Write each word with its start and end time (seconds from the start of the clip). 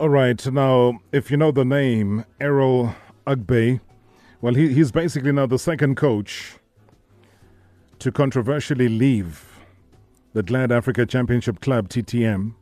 All 0.00 0.10
right. 0.10 0.46
Now, 0.52 1.00
if 1.10 1.28
you 1.28 1.36
know 1.36 1.50
the 1.50 1.64
name 1.64 2.24
Erol 2.40 2.94
Akbay, 3.26 3.80
well, 4.40 4.54
he, 4.54 4.72
he's 4.72 4.92
basically 4.92 5.32
now 5.32 5.46
the 5.46 5.58
second 5.58 5.96
coach 5.96 6.54
to 7.98 8.12
controversially 8.12 8.88
leave 8.88 9.44
the 10.34 10.44
GladAfrica 10.44 11.08
Championship 11.08 11.60
Club, 11.60 11.88
TTM. 11.88 12.54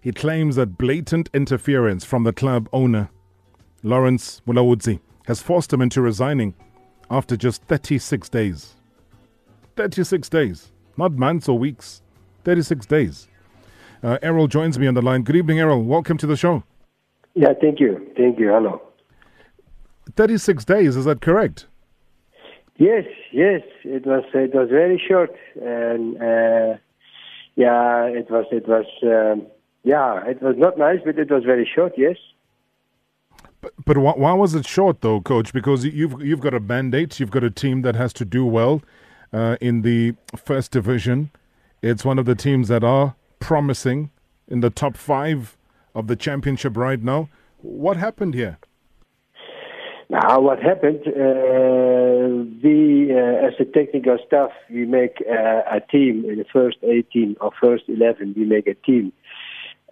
He 0.00 0.10
claims 0.10 0.56
that 0.56 0.76
blatant 0.76 1.30
interference 1.32 2.04
from 2.04 2.24
the 2.24 2.32
club 2.32 2.68
owner, 2.72 3.08
Lawrence 3.84 4.42
Mulaudzi, 4.44 4.98
has 5.28 5.40
forced 5.40 5.72
him 5.72 5.80
into 5.80 6.02
resigning 6.02 6.54
after 7.08 7.36
just 7.36 7.62
36 7.66 8.28
days. 8.30 8.74
36 9.76 10.28
days, 10.28 10.72
not 10.96 11.12
months 11.12 11.48
or 11.48 11.56
weeks, 11.56 12.02
36 12.42 12.84
days. 12.86 13.28
Uh, 14.02 14.18
Erol 14.22 14.48
joins 14.48 14.78
me 14.78 14.86
on 14.86 14.94
the 14.94 15.02
line. 15.02 15.22
Good 15.22 15.36
evening, 15.36 15.58
Erol. 15.58 15.84
Welcome 15.84 16.18
to 16.18 16.26
the 16.26 16.36
show. 16.36 16.62
Yeah, 17.34 17.52
thank 17.60 17.80
you. 17.80 18.10
Thank 18.16 18.38
you. 18.38 18.48
Hello. 18.48 18.82
36 20.16 20.64
days, 20.64 20.96
is 20.96 21.04
that 21.04 21.20
correct? 21.20 21.66
Yes, 22.76 23.04
yes. 23.32 23.62
It 23.84 24.06
was 24.06 24.24
it 24.34 24.54
was 24.54 24.68
very 24.70 25.02
short, 25.08 25.34
and 25.60 26.16
uh, 26.16 26.78
yeah, 27.56 28.04
it 28.04 28.30
was 28.30 28.46
it 28.52 28.68
was 28.68 28.86
um, 29.02 29.46
yeah, 29.82 30.24
it 30.26 30.40
was 30.40 30.54
not 30.56 30.78
nice, 30.78 31.00
but 31.04 31.18
it 31.18 31.30
was 31.30 31.42
very 31.44 31.68
short. 31.72 31.92
Yes. 31.96 32.16
But, 33.60 33.72
but 33.84 33.98
why, 33.98 34.12
why 34.12 34.32
was 34.32 34.54
it 34.54 34.66
short, 34.66 35.00
though, 35.00 35.20
Coach? 35.20 35.52
Because 35.52 35.84
you've 35.84 36.22
you've 36.22 36.40
got 36.40 36.54
a 36.54 36.60
mandate, 36.60 37.18
you've 37.18 37.32
got 37.32 37.42
a 37.42 37.50
team 37.50 37.82
that 37.82 37.96
has 37.96 38.12
to 38.14 38.24
do 38.24 38.46
well 38.46 38.80
uh, 39.32 39.56
in 39.60 39.82
the 39.82 40.14
first 40.36 40.70
division. 40.70 41.30
It's 41.82 42.04
one 42.04 42.18
of 42.18 42.26
the 42.26 42.36
teams 42.36 42.68
that 42.68 42.84
are 42.84 43.16
promising 43.48 44.10
in 44.46 44.60
the 44.60 44.68
top 44.68 44.94
five 44.94 45.56
of 45.94 46.06
the 46.06 46.14
championship 46.14 46.76
right 46.76 47.02
now. 47.02 47.30
What 47.62 47.96
happened 47.96 48.34
here? 48.34 48.58
Now, 50.10 50.40
what 50.40 50.62
happened? 50.62 51.00
Uh, 51.06 52.44
we, 52.62 53.10
uh, 53.10 53.46
as 53.48 53.54
a 53.58 53.64
technical 53.64 54.18
staff, 54.26 54.50
we 54.68 54.84
make 54.84 55.16
uh, 55.26 55.76
a 55.78 55.80
team 55.90 56.26
in 56.28 56.36
the 56.36 56.44
first 56.52 56.76
18 56.82 57.36
or 57.40 57.50
first 57.58 57.84
11. 57.88 58.34
We 58.36 58.44
make 58.44 58.66
a 58.66 58.74
team, 58.74 59.14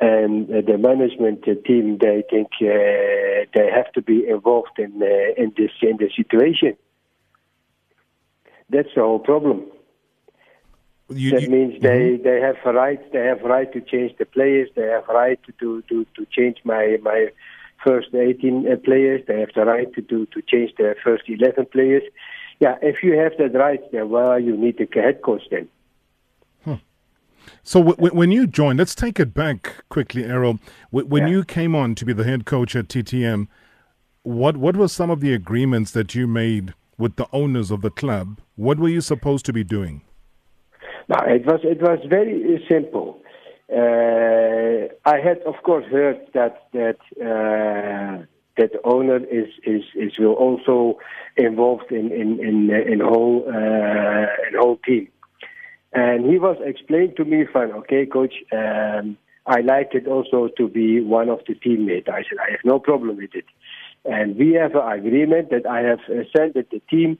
and 0.03 0.51
uh, 0.51 0.61
the 0.71 0.77
management 0.77 1.45
team 1.65 1.97
they 1.99 2.25
think 2.29 2.49
uh, 2.61 3.49
they 3.55 3.71
have 3.75 3.91
to 3.95 4.03
be 4.03 4.29
involved 4.29 4.79
in 4.79 5.03
uh, 5.03 5.43
in 5.43 5.55
this 5.57 5.71
in 5.81 5.97
the 5.97 6.11
situation. 6.15 6.77
That's 8.69 8.93
the 8.95 9.01
whole 9.01 9.19
problem. 9.19 9.65
You, 11.09 11.31
that 11.31 11.43
you, 11.43 11.51
means 11.51 11.81
they, 11.81 12.11
mm-hmm. 12.11 12.25
they 12.25 12.41
have 12.41 12.57
a 12.65 12.73
right 12.73 13.13
they 13.13 13.25
have 13.27 13.45
a 13.45 13.49
right 13.49 13.73
to 13.73 13.81
change 13.81 14.17
the 14.19 14.27
players. 14.27 14.69
They 14.75 14.87
have 14.87 15.09
a 15.09 15.13
right 15.13 15.41
to 15.45 15.53
to 15.53 15.83
to, 15.83 16.07
to 16.17 16.27
change 16.27 16.59
my 16.65 16.99
my 17.03 17.29
first 17.85 18.15
18 18.15 18.71
uh, 18.71 18.77
players. 18.77 19.23
They 19.27 19.41
have 19.41 19.51
the 19.55 19.65
right 19.65 19.93
to, 19.95 20.03
to, 20.03 20.27
to 20.27 20.43
change 20.43 20.73
their 20.79 20.97
first 21.05 21.25
11 21.29 21.67
players. 21.67 22.03
Yeah, 22.59 22.77
if 22.83 23.03
you 23.03 23.19
have 23.19 23.33
that 23.39 23.57
right, 23.57 23.81
then 23.93 24.09
well, 24.09 24.41
you 24.41 24.57
need 24.57 24.81
a 24.81 25.01
head 25.01 25.23
coach 25.23 25.43
then. 25.51 25.69
Hmm. 26.65 26.75
So 27.63 27.83
w- 27.83 28.15
when 28.15 28.33
you 28.33 28.47
joined, 28.47 28.79
let's 28.79 28.95
take 28.95 29.21
it 29.21 29.35
back 29.35 29.85
quickly, 29.89 30.23
Erol. 30.23 30.59
W- 30.91 31.07
when 31.07 31.25
yeah. 31.25 31.35
you 31.35 31.45
came 31.45 31.75
on 31.75 31.95
to 31.97 32.05
be 32.05 32.13
the 32.13 32.25
head 32.25 32.47
coach 32.47 32.75
at 32.75 32.89
TTM, 32.89 33.49
what 34.23 34.57
what 34.57 34.77
were 34.77 34.89
some 34.89 35.11
of 35.11 35.21
the 35.21 35.33
agreements 35.35 35.91
that 35.93 36.15
you 36.15 36.27
made 36.27 36.75
with 36.99 37.17
the 37.17 37.29
owners 37.33 37.71
of 37.71 37.83
the 37.83 37.91
club? 37.91 38.41
What 38.57 38.79
were 38.79 38.89
you 38.89 39.03
supposed 39.03 39.45
to 39.47 39.53
be 39.53 39.63
doing? 39.63 40.01
Now, 41.09 41.25
it 41.27 41.47
was 41.47 41.61
it 41.63 41.81
was 41.81 41.99
very 42.09 42.65
simple. 42.69 43.23
Uh, 43.73 44.89
I 45.05 45.21
had, 45.21 45.39
of 45.47 45.55
course, 45.63 45.85
heard 45.87 46.19
that 46.35 46.67
that 46.73 46.99
uh, 47.21 48.25
that 48.57 48.73
the 48.73 48.81
owner 48.85 49.19
is 49.19 49.49
is 49.65 49.83
is 49.95 50.19
will 50.19 50.33
also 50.33 50.99
involved 51.37 51.93
in 51.93 52.11
in 52.11 52.41
in 52.41 52.71
in 52.71 53.01
whole 53.01 53.45
uh, 53.47 54.27
in 54.49 54.59
whole 54.59 54.79
team, 54.85 55.09
and 55.93 56.27
he 56.27 56.39
was 56.39 56.57
explained 56.65 57.17
to 57.17 57.25
me, 57.25 57.45
"Fine, 57.53 57.71
okay, 57.73 58.07
coach." 58.07 58.35
Um, 58.53 59.17
I 59.49 59.61
like 59.61 59.95
it 59.95 60.09
also 60.09 60.49
to 60.57 60.67
be 60.67 61.01
one 61.01 61.29
of 61.29 61.39
the 61.47 61.55
teammates. 61.55 62.09
I 62.09 62.25
said 62.29 62.39
I 62.45 62.51
have 62.51 62.65
no 62.65 62.81
problem 62.81 63.17
with 63.19 63.35
it, 63.35 63.45
and 64.05 64.37
we 64.37 64.55
have 64.55 64.75
an 64.75 64.91
agreement 64.91 65.51
that 65.51 65.67
I 65.67 65.83
have 65.83 66.01
sent 66.37 66.55
the 66.55 66.81
team 66.91 67.19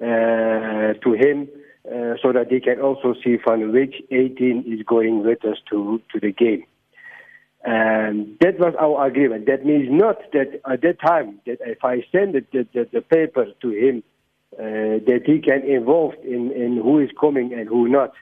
uh, 0.00 0.94
to 1.04 1.12
him 1.12 1.48
uh, 1.86 2.14
so 2.22 2.32
that 2.32 2.48
they 2.50 2.60
can 2.60 2.80
also 2.80 3.14
see 3.24 3.36
from 3.42 3.72
which 3.72 3.94
18 4.10 4.64
is 4.66 4.84
going 4.84 5.24
with 5.24 5.44
us 5.44 5.58
to, 5.70 6.00
to 6.12 6.20
the 6.20 6.32
game. 6.32 6.64
And 7.64 8.36
that 8.40 8.58
was 8.58 8.74
our 8.80 9.06
agreement. 9.06 9.46
That 9.46 9.64
means 9.64 9.88
not 9.90 10.18
that 10.32 10.60
at 10.70 10.82
that 10.82 11.00
time 11.00 11.40
that 11.46 11.58
if 11.62 11.84
I 11.84 12.04
send 12.12 12.34
the, 12.34 12.44
the, 12.52 12.88
the 12.92 13.00
paper 13.00 13.46
to 13.60 13.70
him, 13.70 14.02
uh, 14.58 15.02
that 15.06 15.22
he 15.26 15.40
can 15.40 15.62
involve 15.64 16.14
in, 16.22 16.52
in 16.52 16.80
who 16.82 17.00
is 17.00 17.10
coming 17.20 17.52
and 17.52 17.68
who 17.68 17.88
not. 17.88 18.12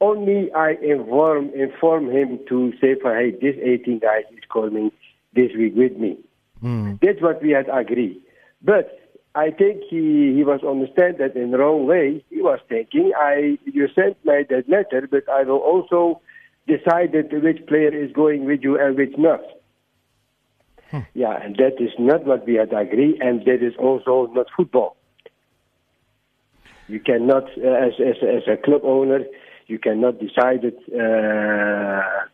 Only 0.00 0.52
I 0.52 0.72
inform 0.82 1.50
inform 1.54 2.10
him 2.10 2.40
to 2.48 2.72
say, 2.80 2.94
for, 3.00 3.16
hey, 3.16 3.30
this 3.30 3.56
18 3.60 4.00
guys 4.00 4.24
is 4.32 4.44
coming 4.52 4.92
this 5.32 5.50
week 5.56 5.74
with 5.76 5.96
me. 5.96 6.18
Mm. 6.62 7.00
That's 7.00 7.20
what 7.22 7.42
we 7.42 7.50
had 7.50 7.68
agreed. 7.72 8.20
But 8.62 9.07
I 9.34 9.50
think 9.50 9.82
he, 9.88 10.34
he 10.34 10.44
was 10.44 10.60
understand 10.66 11.16
that 11.18 11.36
in 11.36 11.50
the 11.50 11.58
wrong 11.58 11.86
way. 11.86 12.24
He 12.30 12.42
was 12.42 12.58
thinking, 12.68 13.12
I 13.16 13.58
you 13.64 13.88
sent 13.94 14.24
me 14.24 14.44
that 14.48 14.68
letter, 14.68 15.06
but 15.10 15.28
I 15.28 15.44
will 15.44 15.58
also 15.58 16.20
decide 16.66 17.12
that 17.12 17.30
which 17.32 17.66
player 17.66 17.94
is 17.94 18.12
going 18.12 18.44
with 18.44 18.60
you 18.62 18.78
and 18.80 18.96
which 18.96 19.14
not. 19.16 19.40
Hmm. 20.90 21.00
Yeah, 21.14 21.38
and 21.42 21.56
that 21.56 21.80
is 21.80 21.90
not 21.98 22.24
what 22.24 22.46
we 22.46 22.54
had 22.54 22.72
agreed, 22.72 23.20
and 23.20 23.44
that 23.44 23.62
is 23.62 23.74
also 23.78 24.30
not 24.32 24.46
football. 24.56 24.96
You 26.88 27.00
cannot, 27.00 27.44
uh, 27.58 27.68
as, 27.68 27.92
as 28.00 28.16
as 28.22 28.42
a 28.48 28.56
club 28.56 28.80
owner, 28.84 29.20
you 29.66 29.78
cannot 29.78 30.18
decide 30.18 30.64
it. 30.64 30.78
Uh, 30.92 32.26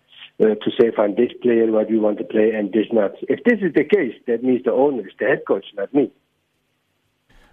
uh, 0.42 0.46
to 0.46 0.70
say 0.80 0.90
from 0.92 1.14
this 1.14 1.30
player 1.42 1.70
what 1.70 1.88
you 1.88 2.00
want 2.00 2.18
to 2.18 2.24
play 2.24 2.50
and 2.50 2.72
this 2.72 2.86
not. 2.92 3.12
If 3.22 3.44
this 3.44 3.60
is 3.62 3.72
the 3.72 3.84
case, 3.84 4.14
that 4.26 4.42
means 4.42 4.64
the 4.64 4.72
owner 4.72 5.06
is 5.06 5.14
the 5.18 5.26
head 5.26 5.42
coach, 5.46 5.64
not 5.76 5.94
me. 5.94 6.10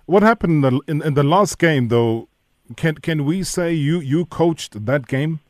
What 0.06 0.24
happened 0.24 0.64
in 0.66 0.76
the, 0.76 0.82
in, 0.88 1.02
in 1.02 1.14
the 1.14 1.24
last 1.24 1.60
game, 1.60 1.88
though? 1.88 2.28
Can 2.78 2.96
can 2.96 3.26
we 3.26 3.44
say 3.44 3.74
you 3.74 4.00
you 4.00 4.26
coached 4.26 4.86
that 4.86 5.08
game? 5.08 5.42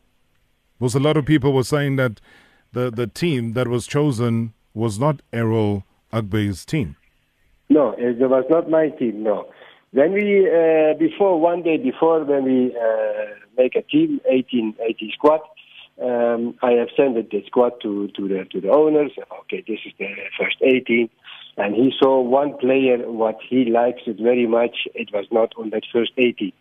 Was 0.79 0.95
a 0.95 0.99
lot 0.99 1.17
of 1.17 1.25
people 1.25 1.53
were 1.53 1.63
saying 1.63 1.97
that 1.97 2.19
the 2.73 2.89
the 2.89 3.05
team 3.05 3.53
that 3.53 3.67
was 3.67 3.85
chosen 3.85 4.53
was 4.73 4.97
not 4.97 5.21
Erol 5.31 5.83
Akbay's 6.11 6.65
team. 6.65 6.95
No, 7.69 7.93
it 7.97 8.17
was 8.17 8.45
not 8.49 8.69
my 8.69 8.89
team. 8.89 9.23
No, 9.23 9.47
when 9.91 10.13
we 10.13 10.49
uh, 10.49 10.93
before 10.97 11.39
one 11.39 11.63
day 11.63 11.77
before 11.77 12.23
when 12.23 12.43
we 12.45 12.75
uh, 12.75 13.25
make 13.57 13.75
a 13.75 13.81
team 13.81 14.19
18, 14.29 14.75
18 14.81 15.11
squad, 15.13 15.41
um, 16.01 16.55
I 16.61 16.71
have 16.73 16.89
sent 16.95 17.15
the 17.15 17.43
squad 17.47 17.81
to 17.81 18.07
to 18.09 18.27
the 18.27 18.45
to 18.51 18.61
the 18.61 18.69
owners. 18.69 19.11
Okay, 19.41 19.63
this 19.67 19.79
is 19.85 19.93
the 19.97 20.09
first 20.37 20.57
18 20.61 21.09
and 21.57 21.75
he 21.75 21.93
saw 22.01 22.21
one 22.21 22.57
player 22.57 22.97
what 23.09 23.37
he 23.47 23.65
likes 23.65 24.01
it 24.05 24.17
very 24.17 24.47
much. 24.47 24.87
It 24.93 25.09
was 25.13 25.25
not 25.31 25.53
on 25.57 25.69
that 25.71 25.83
first 25.91 26.11
18, 26.17 26.51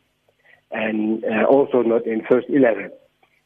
and 0.70 1.24
uh, 1.24 1.44
also 1.44 1.82
not 1.82 2.06
in 2.06 2.22
first 2.28 2.48
11. 2.48 2.90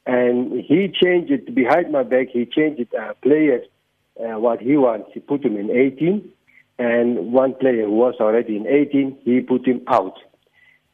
And 0.06 0.60
he 0.60 0.88
changed 0.88 1.30
it 1.30 1.54
behind 1.54 1.92
my 1.92 2.02
back. 2.02 2.28
He 2.32 2.44
changed 2.46 2.80
it 2.80 2.88
uh, 2.94 3.14
player 3.22 3.62
uh, 4.20 4.38
what 4.38 4.60
he 4.60 4.76
wants. 4.76 5.10
He 5.12 5.20
put 5.20 5.44
him 5.44 5.56
in 5.56 5.70
18, 5.70 6.28
and 6.78 7.32
one 7.32 7.54
player 7.54 7.84
who 7.84 7.92
was 7.92 8.14
already 8.20 8.56
in 8.56 8.66
18, 8.66 9.18
he 9.24 9.40
put 9.40 9.66
him 9.66 9.82
out. 9.86 10.16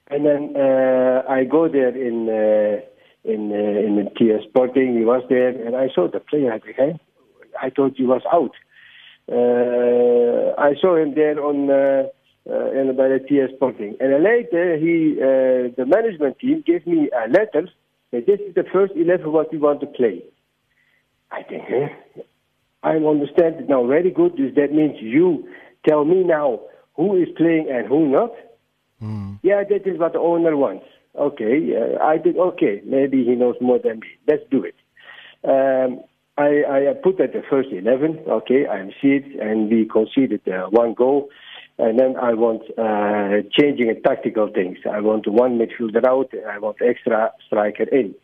And 0.08 0.26
then 0.26 0.56
uh, 0.56 1.22
I 1.28 1.44
go 1.44 1.68
there 1.68 1.96
in 1.96 2.28
uh, 2.28 2.80
in 3.24 3.52
uh, 3.52 3.86
in 3.86 3.96
the 3.96 4.10
TS 4.16 4.48
Sporting. 4.48 4.96
He 4.96 5.04
was 5.04 5.22
there, 5.28 5.48
and 5.48 5.76
I 5.76 5.88
saw 5.94 6.08
the 6.08 6.20
player. 6.20 6.52
I, 6.52 6.98
I 7.60 7.70
thought 7.70 7.94
he 7.96 8.04
was 8.04 8.22
out. 8.32 8.54
Uh, 9.30 10.60
I 10.60 10.74
saw 10.80 10.96
him 10.96 11.14
there 11.14 11.42
on 11.44 11.70
uh, 11.70 12.08
uh, 12.50 12.70
in 12.72 12.96
by 12.96 13.08
the 13.08 13.20
TS 13.28 13.50
Sporting, 13.56 13.96
and 14.00 14.22
later 14.22 14.76
he, 14.76 15.16
uh, 15.18 15.72
the 15.76 15.86
management 15.86 16.38
team, 16.38 16.64
gave 16.66 16.86
me 16.86 17.10
a 17.10 17.28
letter 17.28 17.68
that 18.12 18.26
this 18.26 18.40
is 18.40 18.54
the 18.54 18.64
first 18.72 18.92
eleven 18.96 19.32
what 19.32 19.52
we 19.52 19.58
want 19.58 19.80
to 19.80 19.86
play. 19.86 20.24
I 21.30 21.42
think, 21.42 21.64
eh? 21.70 22.22
I 22.82 22.96
understand 22.96 23.56
it 23.56 23.68
now 23.68 23.86
very 23.86 24.10
good. 24.10 24.40
Is 24.40 24.54
that 24.56 24.72
means 24.72 24.96
you 25.00 25.48
tell 25.86 26.04
me 26.04 26.24
now 26.24 26.60
who 26.96 27.16
is 27.16 27.28
playing 27.36 27.68
and 27.70 27.86
who 27.86 28.08
not? 28.08 28.32
Mm. 29.00 29.38
Yeah, 29.42 29.62
that 29.68 29.86
is 29.86 29.98
what 29.98 30.14
the 30.14 30.18
owner 30.18 30.56
wants. 30.56 30.86
Okay, 31.16 31.70
uh, 31.76 32.02
I 32.02 32.18
think 32.18 32.36
okay, 32.36 32.80
maybe 32.84 33.24
he 33.24 33.34
knows 33.34 33.56
more 33.60 33.78
than 33.78 34.00
me. 34.00 34.08
Let's 34.28 34.42
do 34.50 34.64
it. 34.64 34.74
Um, 35.42 36.00
I, 36.38 36.90
I 36.90 36.94
put 37.02 37.20
at 37.20 37.32
the 37.32 37.42
first 37.50 37.68
11, 37.70 38.24
okay, 38.26 38.66
I 38.66 38.88
see 39.02 39.18
it, 39.20 39.40
and 39.40 39.68
we 39.70 39.86
conceded 39.86 40.40
uh, 40.48 40.66
one 40.70 40.94
goal. 40.94 41.28
And 41.78 41.98
then 41.98 42.16
I 42.16 42.34
want 42.34 42.62
uh, 42.78 43.46
changing 43.58 43.94
tactical 44.04 44.48
things. 44.54 44.78
I 44.90 45.00
want 45.00 45.26
one 45.26 45.58
midfielder 45.58 46.06
out, 46.06 46.30
I 46.48 46.58
want 46.58 46.76
extra 46.80 47.32
striker 47.46 47.84
in. 47.84 48.14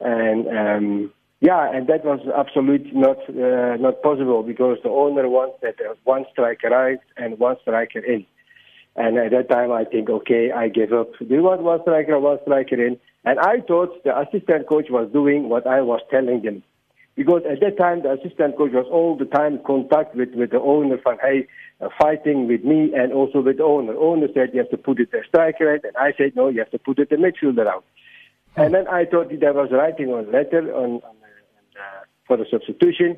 And 0.00 0.48
um, 0.48 1.12
Yeah, 1.42 1.68
and 1.74 1.88
that 1.88 2.04
was 2.04 2.20
absolutely 2.36 2.92
not 2.92 3.18
uh, 3.28 3.76
not 3.76 4.00
possible 4.00 4.44
because 4.44 4.78
the 4.84 4.90
owner 4.90 5.28
wanted 5.28 5.74
one 6.04 6.24
striker 6.30 6.72
out 6.72 7.00
and 7.16 7.36
one 7.40 7.56
striker 7.62 7.98
in. 7.98 8.24
And 8.94 9.16
at 9.16 9.30
that 9.30 9.48
time, 9.48 9.72
I 9.72 9.84
think, 9.84 10.10
okay, 10.10 10.52
I 10.52 10.68
give 10.68 10.92
up. 10.92 11.12
Do 11.18 11.34
you 11.34 11.42
want 11.42 11.62
one 11.62 11.80
striker, 11.82 12.18
one 12.18 12.38
striker 12.42 12.84
in? 12.84 12.98
And 13.24 13.38
I 13.38 13.60
thought 13.66 14.02
the 14.04 14.18
assistant 14.18 14.68
coach 14.68 14.86
was 14.90 15.10
doing 15.12 15.48
what 15.48 15.66
I 15.66 15.80
was 15.80 16.00
telling 16.10 16.42
him. 16.42 16.62
Because 17.14 17.42
at 17.50 17.60
that 17.60 17.78
time, 17.78 18.02
the 18.02 18.12
assistant 18.12 18.56
coach 18.56 18.72
was 18.72 18.86
all 18.90 19.16
the 19.16 19.26
time 19.26 19.54
in 19.54 19.64
contact 19.64 20.14
with, 20.14 20.30
with 20.34 20.50
the 20.50 20.60
owner 20.60 20.98
from, 20.98 21.18
hey, 21.20 21.46
uh, 21.80 21.88
fighting 21.98 22.48
with 22.48 22.64
me 22.64 22.92
and 22.94 23.12
also 23.12 23.40
with 23.40 23.58
the 23.58 23.64
owner. 23.64 23.94
Owner 23.94 24.28
said 24.34 24.50
you 24.52 24.60
have 24.60 24.70
to 24.70 24.78
put 24.78 24.98
it 24.98 25.10
the 25.12 25.22
striker 25.28 25.74
out, 25.74 25.84
and 25.84 25.96
I 25.96 26.12
said, 26.16 26.34
no, 26.34 26.48
you 26.48 26.60
have 26.60 26.70
to 26.70 26.78
put 26.78 26.98
it 26.98 27.10
the 27.10 27.16
midfielder 27.16 27.66
out. 27.66 27.84
And 28.56 28.74
then 28.74 28.88
I 28.88 29.04
thought 29.04 29.28
that 29.28 29.46
I 29.46 29.50
was 29.50 29.70
writing 29.70 30.08
on 30.08 30.30
letter 30.32 30.74
on, 30.74 31.00
on 31.02 31.02
uh, 31.02 32.04
for 32.26 32.36
the 32.36 32.46
substitution, 32.50 33.16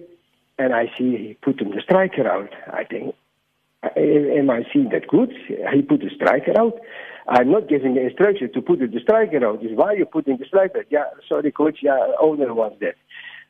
and 0.59 0.75
I 0.75 0.87
see 0.99 1.17
he 1.17 1.39
put 1.41 1.61
him 1.61 1.71
the 1.71 1.81
striker 1.81 2.29
out. 2.29 2.51
I 2.73 2.85
think, 2.85 3.15
am 3.97 4.51
I 4.51 4.63
seeing 4.73 4.89
that 4.91 5.09
good? 5.09 5.33
He 5.73 5.83
put 5.83 6.01
the 6.01 6.11
striker 6.15 6.53
out. 6.59 6.79
I'm 7.27 7.51
not 7.51 7.69
giving 7.69 7.95
the 7.95 8.03
instruction 8.03 8.53
to 8.53 8.61
put 8.61 8.81
the 8.81 9.01
striker 9.03 9.45
out. 9.47 9.65
Is 9.65 9.71
why 9.75 9.95
you're 9.95 10.07
putting 10.07 10.37
the 10.37 10.45
striker? 10.45 10.85
Yeah, 10.91 11.05
sorry, 11.29 11.53
coach. 11.53 11.79
Yeah, 11.83 11.99
owner 12.21 12.53
wants 12.53 12.81
that. 12.81 12.97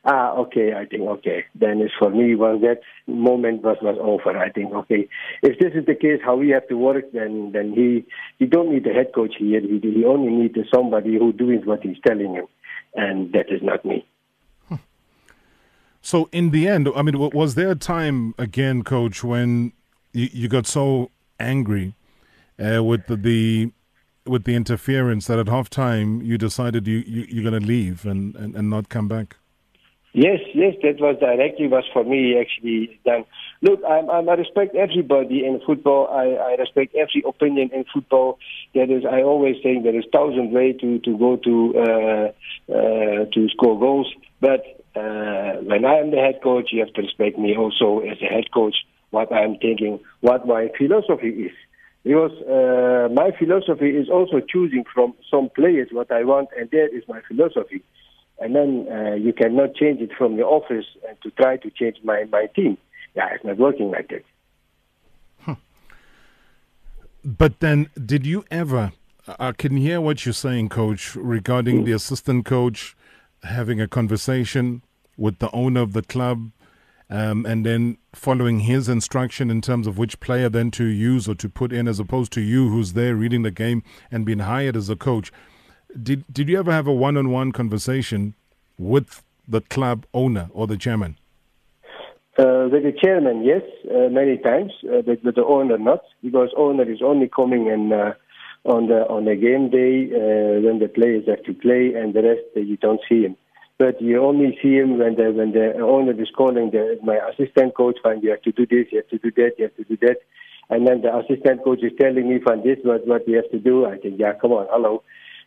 Ah, 0.05 0.33
okay. 0.35 0.73
I 0.73 0.85
think 0.85 1.01
okay. 1.03 1.45
Then 1.55 1.81
it's 1.81 1.93
for 1.97 2.09
me. 2.09 2.35
Once 2.35 2.61
that 2.61 2.81
moment 3.07 3.63
was 3.63 3.77
was 3.81 3.97
over, 3.99 4.37
I 4.37 4.51
think 4.51 4.71
okay. 4.73 5.09
If 5.41 5.59
this 5.59 5.73
is 5.73 5.85
the 5.85 5.95
case, 5.95 6.21
how 6.23 6.35
we 6.35 6.49
have 6.49 6.67
to 6.67 6.77
work, 6.77 7.11
then 7.11 7.51
then 7.53 7.73
he 7.73 8.05
he 8.37 8.45
don't 8.45 8.71
need 8.71 8.85
a 8.87 8.93
head 8.93 9.13
coach 9.15 9.33
here. 9.37 9.61
He 9.61 9.79
he 9.81 10.05
only 10.05 10.31
needs 10.31 10.57
somebody 10.73 11.17
who 11.17 11.33
doing 11.33 11.61
what 11.65 11.81
he's 11.81 11.97
telling 12.05 12.35
him, 12.35 12.45
and 12.93 13.33
that 13.33 13.49
is 13.49 13.61
not 13.63 13.83
me. 13.83 14.05
So 16.05 16.29
in 16.31 16.51
the 16.51 16.67
end, 16.67 16.87
I 16.95 17.01
mean, 17.01 17.17
was 17.17 17.55
there 17.55 17.71
a 17.71 17.75
time 17.75 18.35
again, 18.37 18.83
Coach, 18.83 19.23
when 19.23 19.73
you, 20.15 20.29
you 20.31 20.47
got 20.47 20.65
so 20.65 21.11
angry 21.39 21.95
uh, 22.59 22.83
with 22.83 23.07
the, 23.07 23.15
the, 23.15 23.71
with 24.25 24.45
the 24.45 24.55
interference 24.55 25.27
that 25.27 25.37
at 25.37 25.47
halftime 25.47 26.25
you 26.25 26.37
decided 26.37 26.87
you, 26.87 27.03
you 27.05 27.25
you're 27.29 27.49
going 27.49 27.61
to 27.61 27.65
leave 27.65 28.05
and, 28.05 28.35
and, 28.35 28.55
and 28.55 28.69
not 28.69 28.89
come 28.89 29.07
back? 29.07 29.37
Yes, 30.13 30.39
yes, 30.53 30.75
that 30.81 31.01
was 31.01 31.17
directly 31.19 31.67
was 31.67 31.83
for 31.91 32.05
me 32.05 32.39
actually 32.39 33.01
done. 33.03 33.25
Look, 33.61 33.81
I'm, 33.85 34.09
I'm, 34.09 34.29
i 34.29 34.33
respect 34.35 34.73
everybody 34.73 35.45
in 35.45 35.59
football. 35.65 36.07
I, 36.07 36.51
I 36.51 36.55
respect 36.55 36.95
every 36.95 37.21
opinion 37.27 37.69
in 37.73 37.83
football. 37.93 38.39
There 38.73 38.89
is, 38.89 39.03
I 39.03 39.23
always 39.23 39.57
think 39.61 39.83
there 39.83 39.97
is 39.97 40.05
thousand 40.13 40.53
ways 40.53 40.77
to 40.79 40.99
to 40.99 41.17
go 41.17 41.35
to 41.35 41.73
uh, 41.77 42.73
uh, 42.73 43.25
to 43.25 43.49
score 43.49 43.77
goals, 43.77 44.07
but 44.39 44.63
uh, 44.95 45.59
when 45.67 45.83
I 45.83 45.95
am 45.95 46.11
the 46.11 46.17
head 46.17 46.39
coach, 46.41 46.69
you 46.71 46.79
have 46.79 46.93
to 46.93 47.01
respect 47.01 47.37
me 47.37 47.57
also 47.57 47.99
as 47.99 48.17
a 48.21 48.33
head 48.33 48.49
coach, 48.53 48.75
what 49.11 49.31
I'm 49.33 49.57
thinking, 49.57 49.99
what 50.21 50.47
my 50.47 50.69
philosophy 50.77 51.29
is. 51.29 51.51
Because 52.03 52.31
uh, 52.43 53.09
my 53.13 53.31
philosophy 53.37 53.89
is 53.89 54.09
also 54.09 54.39
choosing 54.39 54.83
from 54.93 55.15
some 55.31 55.49
players 55.49 55.89
what 55.91 56.11
I 56.11 56.23
want, 56.23 56.49
and 56.57 56.69
that 56.69 56.89
is 56.93 57.03
my 57.07 57.21
philosophy. 57.27 57.81
And 58.39 58.55
then 58.55 58.87
uh, 58.91 59.15
you 59.15 59.33
cannot 59.33 59.75
change 59.75 60.01
it 60.01 60.11
from 60.17 60.35
your 60.35 60.47
office 60.47 60.85
and 61.07 61.17
to 61.23 61.31
try 61.31 61.57
to 61.57 61.69
change 61.71 61.97
my, 62.03 62.25
my 62.25 62.47
team. 62.55 62.77
Yeah, 63.15 63.29
it's 63.33 63.43
not 63.43 63.57
working 63.57 63.89
like 63.91 64.09
that. 64.09 64.23
Huh. 65.39 65.55
But 67.23 67.59
then, 67.59 67.89
did 68.05 68.25
you 68.25 68.45
ever? 68.51 68.91
I 69.39 69.53
can 69.53 69.77
hear 69.77 69.99
what 69.99 70.25
you're 70.25 70.33
saying, 70.33 70.69
coach, 70.69 71.15
regarding 71.15 71.81
mm. 71.81 71.85
the 71.85 71.93
assistant 71.93 72.45
coach 72.45 72.95
having 73.43 73.81
a 73.81 73.87
conversation 73.87 74.81
with 75.17 75.39
the 75.39 75.49
owner 75.51 75.81
of 75.81 75.93
the 75.93 76.01
club 76.01 76.51
um, 77.09 77.45
and 77.45 77.65
then 77.65 77.97
following 78.13 78.61
his 78.61 78.89
instruction 78.89 79.51
in 79.51 79.61
terms 79.61 79.87
of 79.87 79.97
which 79.97 80.19
player 80.19 80.49
then 80.49 80.71
to 80.71 80.85
use 80.85 81.27
or 81.27 81.35
to 81.35 81.49
put 81.49 81.71
in 81.71 81.87
as 81.87 81.99
opposed 81.99 82.31
to 82.33 82.41
you 82.41 82.69
who's 82.69 82.93
there 82.93 83.15
reading 83.15 83.43
the 83.43 83.51
game 83.51 83.83
and 84.11 84.25
being 84.25 84.39
hired 84.39 84.75
as 84.75 84.89
a 84.89 84.95
coach. 84.95 85.31
Did, 86.01 86.25
did 86.31 86.49
you 86.49 86.59
ever 86.59 86.71
have 86.71 86.87
a 86.87 86.93
one 86.93 87.17
on 87.17 87.29
one 87.29 87.51
conversation 87.51 88.33
with 88.77 89.23
the 89.47 89.61
club 89.61 90.05
owner 90.13 90.49
or 90.53 90.67
the 90.67 90.77
chairman? 90.77 91.17
Uh, 92.37 92.67
with 92.69 92.83
the 92.83 92.93
chairman, 93.01 93.45
yes, 93.45 93.61
uh, 93.89 94.09
many 94.09 94.37
times, 94.37 94.73
uh, 94.83 95.01
with 95.07 95.23
the 95.23 95.45
owner 95.45 95.77
not, 95.77 96.01
because 96.21 96.49
owner 96.57 96.83
is 96.91 97.01
only 97.01 97.29
coming 97.29 97.67
in 97.67 97.93
uh, 97.93 98.13
on 98.65 98.87
the 98.87 99.07
on 99.07 99.23
the 99.23 99.35
game 99.35 99.69
day 99.69 100.09
uh, 100.11 100.59
when 100.59 100.79
the 100.79 100.89
players 100.89 101.23
have 101.27 101.41
to 101.43 101.53
play, 101.53 101.93
and 101.95 102.13
the 102.13 102.21
rest 102.23 102.41
uh, 102.57 102.59
you 102.59 102.75
don't 102.75 102.99
see 103.07 103.21
him 103.21 103.37
but 103.77 104.01
you 104.01 104.23
only 104.23 104.57
see 104.61 104.75
him 104.75 104.97
when 104.97 105.15
the 105.15 105.31
when 105.31 105.51
the 105.51 105.79
owner 105.79 106.19
is 106.19 106.29
calling 106.35 106.71
the 106.71 106.97
my 107.03 107.17
assistant 107.29 107.75
coach 107.75 107.97
and 108.03 108.23
you 108.23 108.29
have 108.31 108.41
to 108.43 108.51
do 108.51 108.65
this, 108.65 108.87
you 108.91 108.99
have 108.99 109.09
to 109.09 109.17
do 109.17 109.31
that, 109.31 109.53
you 109.57 109.65
have 109.65 109.75
to 109.75 109.83
do 109.83 109.97
that, 110.01 110.17
and 110.69 110.87
then 110.87 111.01
the 111.01 111.15
assistant 111.17 111.63
coach 111.63 111.79
is 111.83 111.91
telling 111.99 112.29
me 112.29 112.39
from 112.41 112.63
this 112.63 112.77
what 112.83 113.05
what 113.05 113.27
we 113.27 113.33
have 113.33 113.49
to 113.51 113.59
do. 113.59 113.85
I 113.85 113.97
think, 113.97 114.19
yeah, 114.19 114.33
come 114.33 114.53
on, 114.53 114.67
hello. 114.71 115.03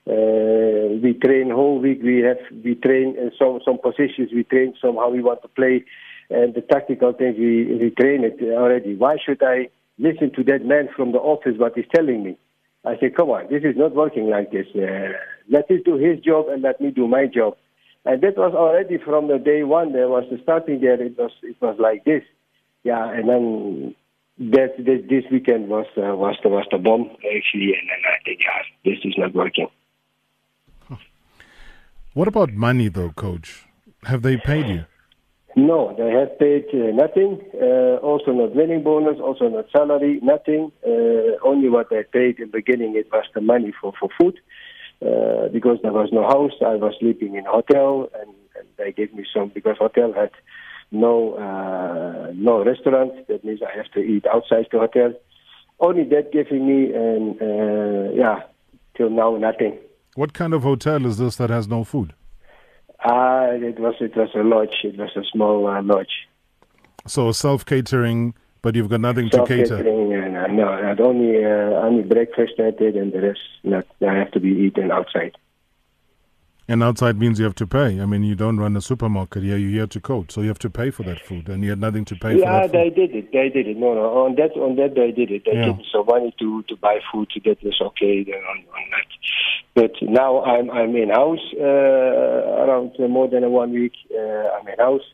Uh, 0.06 0.96
we 1.02 1.14
train 1.14 1.50
whole 1.50 1.78
week. 1.78 2.00
We 2.02 2.20
have 2.20 2.38
we 2.64 2.74
train 2.74 3.16
in 3.16 3.32
some 3.38 3.60
some 3.64 3.78
positions. 3.78 4.30
We 4.32 4.44
train 4.44 4.74
some 4.80 4.96
how 4.96 5.10
we 5.10 5.22
want 5.22 5.42
to 5.42 5.48
play, 5.48 5.84
and 6.30 6.54
the 6.54 6.62
tactical 6.62 7.12
things 7.12 7.36
we 7.38 7.64
we 7.76 7.90
train 7.90 8.24
it 8.24 8.38
already. 8.42 8.94
Why 8.94 9.16
should 9.24 9.42
I 9.42 9.68
listen 9.98 10.32
to 10.34 10.44
that 10.44 10.64
man 10.64 10.88
from 10.94 11.12
the 11.12 11.18
office 11.18 11.58
what 11.58 11.76
he's 11.76 11.88
telling 11.94 12.24
me? 12.24 12.36
I 12.84 12.96
say, 12.98 13.10
come 13.10 13.30
on, 13.30 13.48
this 13.50 13.64
is 13.64 13.76
not 13.76 13.94
working 13.94 14.30
like 14.30 14.52
this. 14.52 14.66
Uh, 14.74 15.12
let 15.50 15.70
him 15.70 15.82
do 15.84 15.96
his 15.96 16.20
job 16.20 16.48
and 16.48 16.62
let 16.62 16.80
me 16.80 16.90
do 16.90 17.08
my 17.08 17.26
job. 17.26 17.56
And 18.08 18.22
that 18.22 18.38
was 18.38 18.54
already 18.54 18.96
from 18.96 19.28
the 19.28 19.38
day 19.38 19.64
one. 19.64 19.92
There 19.92 20.08
was 20.08 20.24
the 20.30 20.38
starting 20.42 20.80
there. 20.80 20.94
It 20.94 21.18
was 21.18 21.30
it 21.42 21.56
was 21.60 21.76
like 21.78 22.06
this, 22.06 22.22
yeah. 22.82 23.04
And 23.06 23.28
then 23.28 23.94
that 24.50 24.78
this, 24.78 25.02
this 25.10 25.24
weekend 25.30 25.68
was 25.68 25.84
uh, 25.98 26.16
was 26.16 26.36
the 26.42 26.48
was 26.48 26.66
the 26.70 26.78
bomb 26.78 27.10
actually. 27.36 27.74
And 27.76 27.86
then 27.90 28.02
I 28.08 28.16
think 28.24 28.40
yeah, 28.40 28.62
this 28.82 28.98
is 29.04 29.14
not 29.18 29.34
working. 29.34 29.68
What 32.14 32.28
about 32.28 32.54
money 32.54 32.88
though, 32.88 33.10
coach? 33.10 33.66
Have 34.04 34.22
they 34.22 34.38
paid 34.38 34.66
you? 34.68 34.84
No, 35.54 35.94
they 35.98 36.10
have 36.10 36.38
paid 36.38 36.64
uh, 36.72 36.90
nothing. 37.04 37.42
Uh, 37.60 37.96
also 37.96 38.32
not 38.32 38.54
winning 38.54 38.84
bonus, 38.84 39.20
also 39.20 39.48
not 39.50 39.66
salary, 39.70 40.18
nothing. 40.22 40.72
Uh, 40.82 41.36
only 41.44 41.68
what 41.68 41.90
they 41.90 42.04
paid 42.04 42.38
in 42.38 42.46
the 42.46 42.52
beginning, 42.52 42.96
it 42.96 43.12
was 43.12 43.24
the 43.34 43.42
money 43.42 43.74
for, 43.78 43.92
for 44.00 44.08
food 44.18 44.38
uh, 45.04 45.48
because 45.52 45.78
there 45.82 45.92
was 45.92 46.10
no 46.12 46.22
house. 46.22 46.52
I 46.60 46.74
was 46.74 46.94
sleeping 46.98 47.34
in 47.34 47.46
a 47.46 47.50
hotel, 47.50 48.10
and, 48.20 48.30
and 48.56 48.66
they 48.76 48.92
gave 48.92 49.14
me 49.14 49.24
some 49.34 49.50
because 49.54 49.76
hotel 49.78 50.12
had 50.12 50.30
no 50.90 51.34
uh, 51.34 52.32
no 52.34 52.64
restaurant. 52.64 53.26
That 53.28 53.44
means 53.44 53.60
I 53.62 53.76
have 53.76 53.90
to 53.92 54.00
eat 54.00 54.26
outside 54.26 54.66
the 54.72 54.78
hotel. 54.78 55.14
Only 55.80 56.04
that 56.04 56.32
giving 56.32 56.66
me, 56.66 56.92
and 56.92 57.40
uh, 57.40 58.12
yeah, 58.14 58.40
till 58.96 59.10
now 59.10 59.36
nothing. 59.36 59.78
What 60.14 60.32
kind 60.32 60.52
of 60.52 60.62
hotel 60.62 61.06
is 61.06 61.18
this 61.18 61.36
that 61.36 61.50
has 61.50 61.68
no 61.68 61.84
food? 61.84 62.14
Uh, 63.04 63.50
it 63.52 63.78
was 63.78 63.94
it 64.00 64.16
was 64.16 64.30
a 64.34 64.42
lodge. 64.42 64.74
It 64.82 64.98
was 64.98 65.10
a 65.16 65.22
small 65.32 65.68
uh, 65.68 65.82
lodge. 65.82 66.26
So 67.06 67.30
self 67.30 67.64
catering 67.64 68.34
but 68.62 68.74
you've 68.74 68.88
got 68.88 69.00
nothing 69.00 69.30
to 69.30 69.46
cater. 69.46 69.76
Uh, 70.38 70.46
no, 70.48 70.80
not 70.80 71.00
only 71.00 71.44
uh, 71.44 71.86
only 71.86 72.02
breakfast 72.02 72.54
I 72.58 72.70
did, 72.70 72.96
and 72.96 73.12
the 73.12 73.20
rest 73.20 73.40
not. 73.64 73.86
I 74.06 74.14
have 74.14 74.30
to 74.32 74.40
be 74.40 74.50
eaten 74.50 74.92
outside. 74.92 75.36
And 76.70 76.82
outside 76.82 77.18
means 77.18 77.38
you 77.38 77.46
have 77.46 77.54
to 77.56 77.66
pay. 77.66 77.98
I 77.98 78.04
mean, 78.04 78.22
you 78.22 78.34
don't 78.34 78.58
run 78.58 78.76
a 78.76 78.82
supermarket 78.82 79.42
here. 79.42 79.56
You're 79.56 79.70
here 79.70 79.86
to 79.86 80.00
coach, 80.00 80.32
so 80.32 80.42
you 80.42 80.48
have 80.48 80.58
to 80.60 80.70
pay 80.70 80.90
for 80.90 81.02
that 81.04 81.20
food, 81.24 81.48
and 81.48 81.64
you 81.64 81.70
had 81.70 81.80
nothing 81.80 82.04
to 82.04 82.14
pay 82.14 82.38
yeah, 82.38 82.66
for. 82.68 82.76
Yeah, 82.76 82.84
they 82.84 82.90
did 82.90 83.16
it. 83.16 83.32
They 83.32 83.48
did 83.48 83.66
it. 83.66 83.78
No, 83.78 83.94
no. 83.94 84.02
On 84.26 84.34
that, 84.36 84.52
on 84.52 84.76
that, 84.76 84.94
they 84.94 85.10
did 85.10 85.30
it. 85.30 85.44
They 85.46 85.54
yeah. 85.54 85.64
gave 85.66 85.78
me 85.78 85.86
some 85.90 86.06
money 86.06 86.34
to 86.38 86.62
to 86.64 86.76
buy 86.76 87.00
food. 87.10 87.30
To 87.30 87.40
that 87.46 87.62
was 87.64 87.80
okay. 87.80 88.22
Then 88.22 88.34
on, 88.34 88.58
on 88.58 88.84
that. 88.92 89.08
But 89.74 89.92
now 90.02 90.44
I'm 90.44 90.70
I'm 90.70 90.94
in 90.94 91.08
house 91.08 91.46
uh, 91.58 92.62
around 92.62 92.92
uh, 92.98 93.08
more 93.08 93.28
than 93.28 93.44
a 93.44 93.48
one 93.48 93.72
week. 93.72 93.94
Uh, 94.14 94.20
I'm 94.54 94.68
in 94.68 94.78
house 94.78 95.08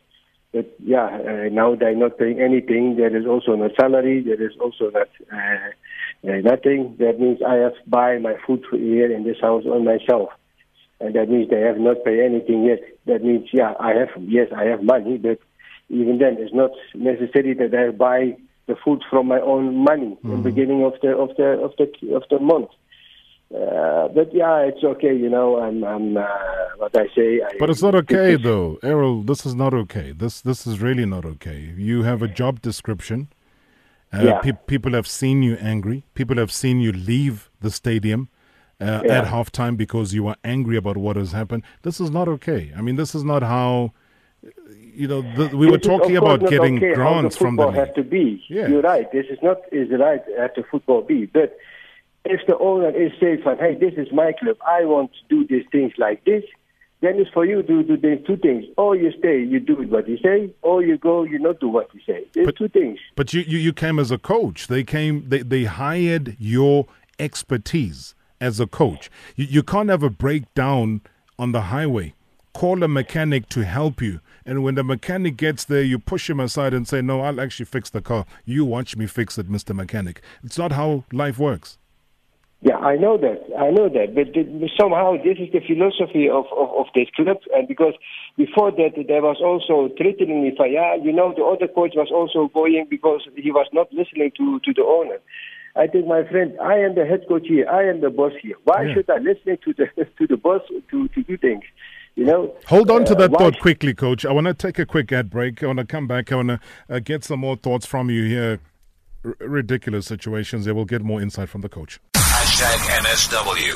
but 0.55 0.73
yeah, 0.79 1.07
uh, 1.07 1.49
now 1.51 1.75
they're 1.75 1.93
not 1.93 2.17
paying 2.17 2.39
anything. 2.39 2.95
There 2.95 3.13
is 3.13 3.25
also 3.27 3.55
no 3.57 3.69
salary. 3.77 4.23
There 4.23 4.41
is 4.41 4.53
also 4.57 4.89
not 4.89 5.09
uh, 5.29 6.29
uh, 6.31 6.37
nothing. 6.51 6.95
That 6.97 7.19
means 7.19 7.39
I 7.45 7.55
have 7.55 7.73
to 7.73 7.89
buy 7.89 8.19
my 8.19 8.35
food 8.47 8.63
here 8.71 9.11
in 9.11 9.25
this 9.25 9.35
house 9.41 9.65
on 9.65 9.83
myself, 9.83 10.29
and 11.01 11.13
that 11.13 11.27
means 11.27 11.49
they 11.49 11.59
have 11.59 11.77
not 11.77 12.05
paid 12.05 12.21
anything 12.21 12.63
yet. 12.63 12.79
That 13.05 13.21
means 13.21 13.49
yeah, 13.51 13.73
I 13.81 13.95
have 13.95 14.11
yes, 14.21 14.47
I 14.55 14.63
have 14.63 14.81
money, 14.81 15.17
but 15.17 15.39
even 15.89 16.19
then, 16.19 16.37
it's 16.39 16.53
not 16.53 16.71
necessary 16.93 17.53
that 17.55 17.75
I 17.75 17.91
buy 17.91 18.37
the 18.67 18.77
food 18.77 19.03
from 19.09 19.27
my 19.27 19.41
own 19.41 19.75
money 19.75 20.15
mm-hmm. 20.15 20.31
in 20.31 20.37
the 20.37 20.49
beginning 20.51 20.85
of 20.85 20.93
the 21.01 21.17
of 21.17 21.35
the 21.35 21.59
of 21.65 21.73
the 21.77 22.15
of 22.15 22.23
the 22.29 22.39
month. 22.39 22.69
Uh, 23.53 24.07
but 24.09 24.33
yeah, 24.33 24.59
it's 24.61 24.83
okay. 24.83 25.15
You 25.15 25.29
know, 25.29 25.59
I'm, 25.61 25.83
I'm 25.83 26.17
uh, 26.17 26.25
what 26.77 26.97
I 26.97 27.07
say. 27.15 27.41
I, 27.41 27.57
but 27.59 27.69
it's 27.69 27.81
not 27.81 27.93
okay, 27.95 28.35
though, 28.35 28.79
Erol. 28.81 29.25
This 29.25 29.45
is 29.45 29.53
not 29.53 29.73
okay. 29.73 30.11
This 30.11 30.41
this 30.41 30.65
is 30.65 30.81
really 30.81 31.05
not 31.05 31.25
okay. 31.25 31.73
You 31.77 32.03
have 32.03 32.21
a 32.21 32.27
job 32.27 32.61
description. 32.61 33.29
Uh, 34.11 34.23
yeah. 34.23 34.39
Pe- 34.39 34.53
people 34.65 34.93
have 34.93 35.07
seen 35.07 35.43
you 35.43 35.55
angry. 35.57 36.05
People 36.15 36.37
have 36.37 36.51
seen 36.51 36.79
you 36.79 36.91
leave 36.91 37.51
the 37.61 37.69
stadium 37.69 38.29
uh, 38.81 39.01
yeah. 39.05 39.19
at 39.19 39.25
halftime 39.25 39.77
because 39.77 40.13
you 40.13 40.27
are 40.27 40.37
angry 40.43 40.77
about 40.77 40.97
what 40.97 41.15
has 41.15 41.31
happened. 41.31 41.63
This 41.83 41.99
is 41.99 42.09
not 42.09 42.27
okay. 42.27 42.71
I 42.75 42.81
mean, 42.81 42.95
this 42.95 43.13
is 43.13 43.23
not 43.23 43.43
how 43.43 43.93
you 44.95 45.07
know, 45.07 45.21
the, 45.21 45.55
we 45.55 45.65
this 45.65 45.71
were 45.71 45.77
talking 45.77 46.17
about 46.17 46.39
getting 46.47 46.77
okay 46.77 46.93
grants 46.93 47.35
the 47.35 47.39
from 47.39 47.55
the 47.57 47.67
league. 47.67 47.75
have 47.75 47.93
to 47.95 48.03
be. 48.03 48.43
Yeah. 48.49 48.67
You're 48.67 48.81
right. 48.81 49.11
This 49.11 49.25
is 49.29 49.37
not 49.41 49.57
is 49.71 49.89
right 49.91 50.25
the 50.25 50.63
football 50.69 51.01
be, 51.01 51.25
but 51.25 51.57
if 52.25 52.41
the 52.47 52.57
owner 52.57 52.89
is 52.89 53.11
saying, 53.19 53.41
"Hey, 53.59 53.75
this 53.75 53.93
is 53.95 54.11
my 54.11 54.33
club. 54.33 54.57
I 54.65 54.85
want 54.85 55.11
to 55.13 55.35
do 55.35 55.47
these 55.47 55.65
things 55.71 55.93
like 55.97 56.23
this," 56.25 56.43
then 57.01 57.19
it's 57.19 57.29
for 57.31 57.45
you 57.45 57.61
to 57.61 57.83
do 57.83 57.97
the 57.97 58.23
two 58.25 58.37
things. 58.37 58.65
Or 58.77 58.95
you 58.95 59.11
stay, 59.19 59.43
you 59.43 59.59
do 59.59 59.75
what 59.75 60.07
you 60.07 60.17
say, 60.17 60.51
or 60.61 60.83
you 60.83 60.97
go, 60.97 61.23
you 61.23 61.39
not 61.39 61.59
do 61.59 61.67
what 61.69 61.93
you 61.93 61.99
say. 62.05 62.25
There's 62.33 62.47
but, 62.47 62.57
two 62.57 62.69
things. 62.69 62.99
But 63.15 63.33
you, 63.33 63.41
you, 63.41 63.57
you 63.57 63.73
came 63.73 63.99
as 63.99 64.11
a 64.11 64.17
coach. 64.17 64.67
They 64.67 64.83
came, 64.83 65.29
they, 65.29 65.43
they 65.43 65.65
hired 65.65 66.35
your 66.39 66.87
expertise 67.19 68.15
as 68.41 68.59
a 68.59 68.67
coach. 68.67 69.09
You, 69.35 69.45
you 69.45 69.63
can't 69.63 69.89
have 69.89 70.03
a 70.03 70.09
breakdown 70.09 71.01
on 71.37 71.51
the 71.51 71.61
highway. 71.61 72.13
Call 72.53 72.81
a 72.83 72.87
mechanic 72.87 73.49
to 73.49 73.65
help 73.65 74.01
you. 74.01 74.21
And 74.45 74.63
when 74.63 74.75
the 74.75 74.83
mechanic 74.83 75.37
gets 75.37 75.65
there, 75.65 75.81
you 75.81 75.99
push 75.99 76.29
him 76.29 76.39
aside 76.39 76.73
and 76.73 76.87
say, 76.87 77.01
No, 77.01 77.21
I'll 77.21 77.41
actually 77.41 77.65
fix 77.65 77.89
the 77.89 78.01
car. 78.01 78.25
You 78.45 78.63
watch 78.63 78.95
me 78.95 79.07
fix 79.07 79.37
it, 79.37 79.49
Mr. 79.49 79.75
Mechanic. 79.75 80.21
It's 80.43 80.57
not 80.57 80.71
how 80.71 81.03
life 81.11 81.37
works. 81.37 81.77
Yeah, 82.61 82.77
I 82.77 82.95
know 82.95 83.17
that. 83.17 83.45
I 83.59 83.69
know 83.69 83.89
that. 83.89 84.15
But 84.15 84.33
somehow 84.79 85.17
this 85.17 85.37
is 85.37 85.51
the 85.53 85.61
philosophy 85.61 86.29
of, 86.29 86.45
of, 86.55 86.69
of 86.73 86.85
this 86.95 87.07
club. 87.15 87.37
And 87.53 87.67
because 87.67 87.93
before 88.37 88.71
that, 88.71 88.95
there 89.07 89.21
was 89.21 89.37
also 89.43 89.93
threatening 89.97 90.43
me. 90.43 90.55
Yeah, 90.57 90.95
you 90.95 91.13
know, 91.13 91.33
the 91.35 91.43
other 91.43 91.67
coach 91.67 91.93
was 91.95 92.09
also 92.11 92.49
going 92.53 92.87
because 92.89 93.21
he 93.35 93.51
was 93.51 93.67
not 93.71 93.91
listening 93.93 94.31
to, 94.37 94.59
to 94.61 94.73
the 94.73 94.81
owner. 94.81 95.19
I 95.75 95.87
think, 95.87 96.07
my 96.07 96.23
friend, 96.23 96.57
I 96.61 96.77
am 96.77 96.95
the 96.95 97.05
head 97.05 97.25
coach 97.27 97.45
here. 97.47 97.67
I 97.69 97.83
am 97.89 97.99
the 97.99 98.09
boss 98.09 98.31
here. 98.41 98.55
Why 98.63 98.83
yeah. 98.83 98.93
should 98.93 99.09
I 99.09 99.17
listen 99.17 99.57
to 99.65 99.73
the 99.73 100.05
to 100.17 100.27
the 100.27 100.37
boss 100.37 100.61
to, 100.89 101.07
to 101.09 101.23
do 101.23 101.37
things? 101.37 101.63
You 102.15 102.23
know. 102.23 102.55
Hold 102.67 102.89
on 102.89 103.03
to 103.05 103.13
uh, 103.13 103.17
that 103.17 103.35
uh, 103.35 103.37
thought 103.37 103.59
quickly, 103.59 103.93
coach. 103.93 104.25
I 104.25 104.31
want 104.31 104.47
to 104.47 104.53
take 104.53 104.79
a 104.79 104.85
quick 104.85 105.11
ad 105.11 105.29
break. 105.29 105.61
I 105.61 105.67
want 105.67 105.79
to 105.79 105.85
come 105.85 106.07
back. 106.07 106.31
I 106.31 106.35
want 106.37 106.47
to 106.47 106.59
uh, 106.89 106.99
get 106.99 107.25
some 107.25 107.41
more 107.41 107.57
thoughts 107.57 107.85
from 107.85 108.09
you 108.09 108.23
here. 108.23 108.61
R- 109.25 109.35
ridiculous 109.41 110.05
situations. 110.05 110.65
Yeah, 110.65 110.71
we'll 110.71 110.85
get 110.85 111.01
more 111.01 111.21
insight 111.21 111.49
from 111.49 111.59
the 111.59 111.69
coach. 111.69 111.99
Hashtag 112.45 112.77
MSW. 113.01 113.73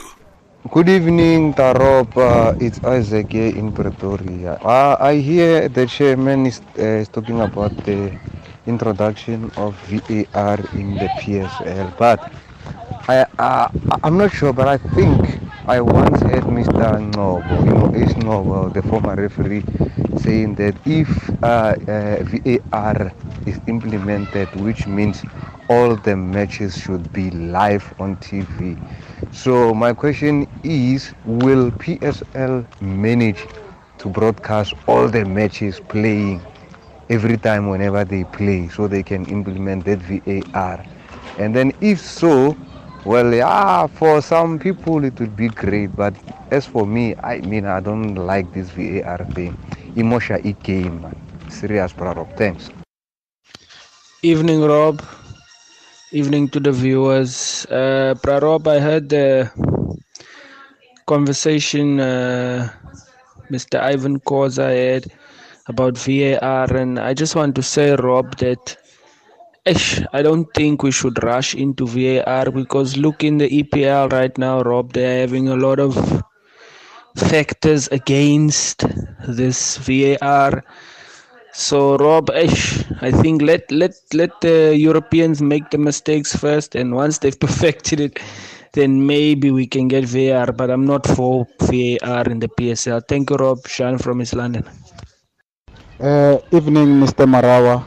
Good 0.70 0.90
evening, 0.90 1.58
Tarop. 1.58 2.14
Uh, 2.14 2.54
it's 2.62 2.78
Isaac 2.86 3.32
here 3.34 3.50
in 3.50 3.74
Pretoria. 3.74 4.62
Uh, 4.62 4.96
I 5.00 5.16
hear 5.16 5.68
the 5.70 5.88
chairman 5.88 6.46
is, 6.46 6.62
uh, 6.78 7.02
is 7.02 7.10
talking 7.10 7.42
about 7.42 7.74
the 7.82 8.14
introduction 8.68 9.50
of 9.58 9.74
VAR 9.90 10.62
in 10.78 11.02
the 11.02 11.10
PSL, 11.18 11.98
but 11.98 12.32
I, 13.10 13.26
uh, 13.42 13.70
I'm 14.06 14.20
not 14.20 14.32
sure, 14.38 14.54
but 14.54 14.68
I 14.68 14.78
think 14.78 15.18
I 15.66 15.82
once 15.82 16.22
heard 16.22 16.46
Mr. 16.46 16.94
Ncobo, 16.94 17.66
you 17.66 17.74
know, 17.74 17.90
Ace 17.98 18.14
Ncobo, 18.22 18.72
the 18.72 18.84
former 18.84 19.16
referee, 19.16 19.66
saying 20.22 20.54
that 20.62 20.78
if 20.86 21.10
uh, 21.42 21.74
uh, 21.90 22.22
VAR 22.22 23.12
is 23.48 23.60
implemented, 23.66 24.54
which 24.62 24.86
means 24.86 25.26
all 25.70 25.96
the 25.96 26.16
matches 26.18 26.78
should 26.78 27.12
be 27.14 27.30
live 27.32 27.94
on 28.00 28.18
TV. 28.18 28.78
So 29.32 29.74
my 29.74 29.94
question 29.94 30.48
is, 30.64 31.14
will 31.26 31.72
PSL 31.72 32.66
manage 32.82 33.48
to 34.00 34.10
broadcast 34.10 34.74
all 34.88 35.08
the 35.08 35.26
matches 35.26 35.80
playing 35.80 36.42
every 37.10 37.38
time 37.38 37.68
whenever 37.70 38.04
they 38.06 38.24
play 38.26 38.68
so 38.70 38.88
they 38.88 39.04
can 39.04 39.26
implement 39.28 39.86
that 39.86 40.00
VAR? 40.00 40.84
And 41.38 41.56
then 41.56 41.74
if 41.82 42.00
so, 42.00 42.58
well, 43.06 43.34
yeah, 43.34 43.88
for 43.88 44.22
some 44.22 44.60
people 44.60 45.04
it 45.06 45.20
would 45.20 45.36
be 45.36 45.50
great, 45.50 45.96
but 45.96 46.14
as 46.52 46.66
for 46.66 46.86
me, 46.86 47.16
I 47.24 47.40
mean, 47.42 47.66
I 47.66 47.80
don't 47.80 48.16
like 48.16 48.52
this 48.54 48.70
VAR 48.72 49.26
thing. 49.34 49.58
Emotion 49.96 50.42
it 50.44 50.62
game, 50.64 51.02
man. 51.02 51.16
Serious, 51.50 51.94
bro. 51.94 52.28
Thanks. 52.38 52.70
Evening, 54.24 54.62
Rob. 54.62 55.02
Evening 56.12 56.50
to 56.50 56.60
the 56.60 56.72
viewers. 56.72 57.68
Uh, 57.70 58.16
Prarop, 58.24 58.66
I 58.66 58.80
heard 58.80 59.10
the 59.10 59.52
conversation 61.06 62.00
uh, 62.00 62.68
Mr. 63.52 63.80
Irvin 63.80 64.20
Khoza 64.22 64.70
had 64.70 65.06
about 65.68 66.00
VAR, 66.00 66.76
and 66.76 66.98
I 66.98 67.14
just 67.14 67.36
want 67.36 67.56
to 67.58 67.62
say, 67.62 67.96
Rob, 67.96 68.38
that 68.38 68.76
ish, 69.66 70.02
I 70.12 70.24
don't 70.24 70.48
think 70.56 70.82
we 70.82 70.90
should 70.90 71.24
rush 71.24 71.54
into 71.54 71.86
VAR 71.86 72.50
because 72.50 72.98
look 72.98 73.24
in 73.24 73.38
the 73.38 73.48
EPL 73.48 74.12
right 74.12 74.36
now, 74.36 74.64
Rob, 74.64 74.94
they're 74.94 75.22
having 75.22 75.48
a 75.48 75.56
lot 75.56 75.80
of 75.80 76.24
factors 77.16 77.88
against 77.90 78.84
this 79.28 79.78
VAR 79.78 80.64
so 81.54 81.98
Rob, 81.98 82.30
Ash, 82.32 82.84
I 83.02 83.12
think 83.12 83.42
let 83.42 83.70
let 83.72 83.94
let 84.14 84.42
the 84.42 84.76
Europeans 84.78 85.42
make 85.42 85.70
the 85.70 85.78
mistakes 85.78 86.36
first, 86.36 86.76
and 86.76 86.96
once 86.96 87.20
they've 87.20 87.40
perfected 87.48 88.00
it, 88.00 88.20
then 88.74 89.06
maybe 89.06 89.52
we 89.52 89.66
can 89.68 89.88
get 89.88 90.06
VAR. 90.06 90.52
But 90.52 90.70
I'm 90.70 90.86
not 90.86 91.06
for 91.08 91.48
VAR 91.62 92.24
in 92.30 92.40
the 92.40 92.50
PSL. 92.50 93.02
Thank 93.08 93.30
you, 93.30 93.38
Rob. 93.38 93.68
Sean 93.68 93.98
from 93.98 94.22
East 94.22 94.36
London. 94.36 94.66
Uh, 96.00 96.38
evening, 96.52 97.00
Mr. 97.00 97.26
Marawa. 97.26 97.84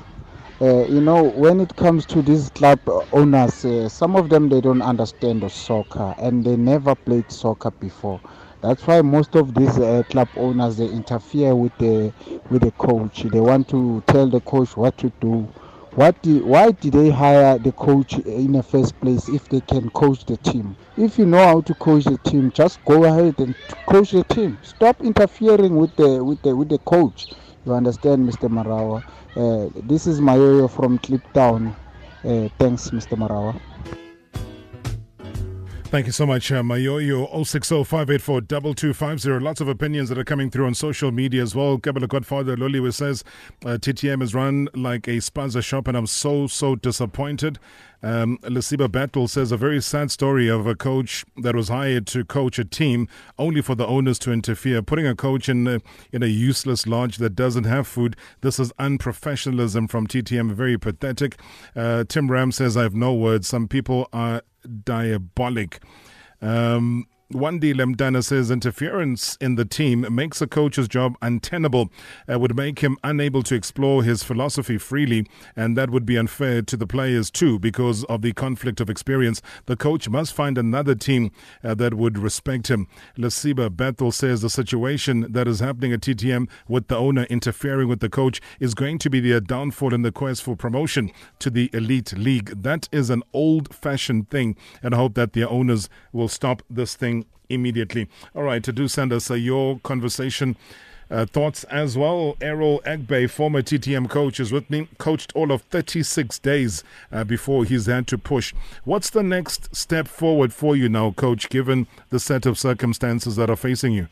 Uh, 0.60 0.86
you 0.86 1.00
know, 1.00 1.22
when 1.30 1.60
it 1.60 1.74
comes 1.76 2.06
to 2.06 2.22
these 2.22 2.50
club 2.50 2.78
owners, 3.12 3.64
uh, 3.64 3.88
some 3.88 4.14
of 4.14 4.28
them 4.28 4.48
they 4.48 4.60
don't 4.60 4.82
understand 4.82 5.42
the 5.42 5.48
soccer 5.50 6.14
and 6.18 6.44
they 6.44 6.56
never 6.56 6.94
played 6.94 7.30
soccer 7.32 7.70
before. 7.70 8.20
That's 8.62 8.86
why 8.86 9.02
most 9.02 9.34
of 9.34 9.54
these 9.54 9.76
uh, 9.76 10.04
club 10.08 10.28
owners 10.36 10.76
they 10.76 10.86
interfere 10.86 11.52
with 11.54 11.76
the 11.78 12.12
with 12.48 12.62
the 12.62 12.70
coach. 12.72 13.24
They 13.24 13.40
want 13.40 13.68
to 13.70 14.04
tell 14.06 14.28
the 14.28 14.40
coach 14.40 14.76
what 14.76 14.96
to 14.98 15.10
do. 15.20 15.48
What 15.94 16.22
do, 16.22 16.42
why 16.46 16.70
did 16.70 16.94
they 16.94 17.10
hire 17.10 17.58
the 17.58 17.72
coach 17.72 18.14
in 18.14 18.52
the 18.52 18.62
first 18.62 18.98
place 19.00 19.28
if 19.28 19.48
they 19.50 19.60
can 19.60 19.90
coach 19.90 20.24
the 20.24 20.38
team? 20.38 20.74
If 20.96 21.18
you 21.18 21.26
know 21.26 21.44
how 21.44 21.60
to 21.60 21.74
coach 21.74 22.04
the 22.04 22.16
team, 22.18 22.50
just 22.52 22.82
go 22.86 23.04
ahead 23.04 23.38
and 23.40 23.54
coach 23.86 24.12
the 24.12 24.24
team. 24.24 24.56
Stop 24.62 25.02
interfering 25.02 25.76
with 25.76 25.94
the 25.96 26.24
with 26.24 26.40
the 26.42 26.56
with 26.56 26.68
the 26.68 26.78
coach. 26.78 27.32
You 27.66 27.74
understand, 27.74 28.26
Mr. 28.26 28.48
Marawa? 28.48 29.04
Uh, 29.36 29.70
this 29.86 30.06
is 30.06 30.20
Mayoyo 30.20 30.70
from 30.70 30.98
Kliptown. 30.98 31.74
Uh, 32.24 32.48
thanks, 32.58 32.90
Mr. 32.90 33.18
Marawa. 33.18 33.60
Thank 35.92 36.06
you 36.06 36.12
so 36.12 36.24
much, 36.24 36.50
uh, 36.50 36.62
Mayoyo. 36.62 37.44
060 37.44 37.74
Lots 39.40 39.60
of 39.60 39.68
opinions 39.68 40.08
that 40.08 40.16
are 40.16 40.24
coming 40.24 40.48
through 40.48 40.64
on 40.64 40.72
social 40.72 41.12
media 41.12 41.42
as 41.42 41.54
well. 41.54 41.76
Kabbalah 41.76 42.06
Godfather 42.06 42.56
Loliwe 42.56 42.94
says 42.94 43.22
uh, 43.66 43.76
TTM 43.76 44.22
is 44.22 44.34
run 44.34 44.70
like 44.74 45.06
a 45.06 45.18
spaza 45.18 45.62
shop, 45.62 45.86
and 45.88 45.94
I'm 45.94 46.06
so, 46.06 46.46
so 46.46 46.76
disappointed. 46.76 47.58
Um, 48.02 48.38
Lasiba 48.38 48.90
Battle 48.90 49.28
says 49.28 49.52
a 49.52 49.58
very 49.58 49.82
sad 49.82 50.10
story 50.10 50.48
of 50.48 50.66
a 50.66 50.74
coach 50.74 51.26
that 51.36 51.54
was 51.54 51.68
hired 51.68 52.06
to 52.06 52.24
coach 52.24 52.58
a 52.58 52.64
team 52.64 53.06
only 53.38 53.60
for 53.60 53.74
the 53.74 53.86
owners 53.86 54.18
to 54.20 54.32
interfere, 54.32 54.80
putting 54.80 55.06
a 55.06 55.14
coach 55.14 55.46
in 55.46 55.68
a, 55.68 55.80
in 56.10 56.22
a 56.22 56.26
useless 56.26 56.86
lodge 56.86 57.18
that 57.18 57.36
doesn't 57.36 57.64
have 57.64 57.86
food. 57.86 58.16
This 58.40 58.58
is 58.58 58.72
unprofessionalism 58.80 59.90
from 59.90 60.06
TTM. 60.06 60.52
Very 60.52 60.78
pathetic. 60.78 61.38
Uh, 61.76 62.04
Tim 62.08 62.30
Ram 62.30 62.50
says 62.50 62.78
I 62.78 62.82
have 62.82 62.94
no 62.94 63.12
words. 63.12 63.46
Some 63.46 63.68
people 63.68 64.08
are 64.10 64.40
diabolic. 64.84 65.80
Um, 66.40 67.06
Wandi 67.32 67.74
Lemdana 67.74 68.22
says 68.22 68.50
interference 68.50 69.36
in 69.40 69.54
the 69.54 69.64
team 69.64 70.06
makes 70.14 70.42
a 70.42 70.46
coach's 70.46 70.88
job 70.88 71.16
untenable, 71.22 71.90
uh, 72.30 72.38
would 72.38 72.56
make 72.56 72.80
him 72.80 72.98
unable 73.02 73.42
to 73.44 73.54
explore 73.54 74.02
his 74.02 74.22
philosophy 74.22 74.78
freely, 74.78 75.26
and 75.56 75.76
that 75.76 75.90
would 75.90 76.04
be 76.04 76.16
unfair 76.16 76.62
to 76.62 76.76
the 76.76 76.86
players 76.86 77.30
too 77.30 77.58
because 77.58 78.04
of 78.04 78.22
the 78.22 78.32
conflict 78.32 78.80
of 78.80 78.90
experience. 78.90 79.40
The 79.66 79.76
coach 79.76 80.08
must 80.08 80.34
find 80.34 80.58
another 80.58 80.94
team 80.94 81.32
uh, 81.64 81.74
that 81.74 81.94
would 81.94 82.18
respect 82.18 82.68
him. 82.68 82.86
Lasiba 83.16 83.74
Bethel 83.74 84.12
says 84.12 84.42
the 84.42 84.50
situation 84.50 85.32
that 85.32 85.48
is 85.48 85.60
happening 85.60 85.92
at 85.92 86.00
TTM 86.00 86.48
with 86.68 86.88
the 86.88 86.96
owner 86.96 87.24
interfering 87.24 87.88
with 87.88 88.00
the 88.00 88.10
coach 88.10 88.40
is 88.60 88.74
going 88.74 88.98
to 88.98 89.10
be 89.10 89.20
their 89.20 89.40
downfall 89.40 89.94
in 89.94 90.02
the 90.02 90.12
quest 90.12 90.42
for 90.42 90.56
promotion 90.56 91.10
to 91.38 91.50
the 91.50 91.70
elite 91.72 92.12
league. 92.16 92.62
That 92.62 92.88
is 92.92 93.10
an 93.10 93.22
old 93.32 93.74
fashioned 93.74 94.28
thing, 94.28 94.56
and 94.82 94.94
I 94.94 94.98
hope 94.98 95.14
that 95.14 95.32
their 95.32 95.48
owners 95.48 95.88
will 96.12 96.28
stop 96.28 96.62
this 96.68 96.94
thing 96.94 97.21
immediately. 97.48 98.08
All 98.34 98.42
right, 98.42 98.62
to 98.64 98.72
do 98.72 98.88
send 98.88 99.12
us 99.12 99.30
uh, 99.30 99.34
your 99.34 99.78
conversation. 99.80 100.56
Uh, 101.10 101.26
thoughts 101.26 101.64
as 101.64 101.98
well. 101.98 102.36
Erol 102.40 102.82
Akbay, 102.84 103.28
former 103.28 103.60
TTM 103.60 104.08
coach, 104.08 104.40
is 104.40 104.50
with 104.50 104.70
me. 104.70 104.88
Coached 104.96 105.30
all 105.34 105.52
of 105.52 105.60
36 105.62 106.38
days 106.38 106.82
uh, 107.12 107.22
before 107.22 107.66
he's 107.66 107.84
had 107.84 108.06
to 108.06 108.16
push. 108.16 108.54
What's 108.84 109.10
the 109.10 109.22
next 109.22 109.76
step 109.76 110.08
forward 110.08 110.54
for 110.54 110.74
you 110.74 110.88
now, 110.88 111.10
coach, 111.10 111.50
given 111.50 111.86
the 112.08 112.18
set 112.18 112.46
of 112.46 112.58
circumstances 112.58 113.36
that 113.36 113.50
are 113.50 113.56
facing 113.56 113.92
you? 113.92 114.08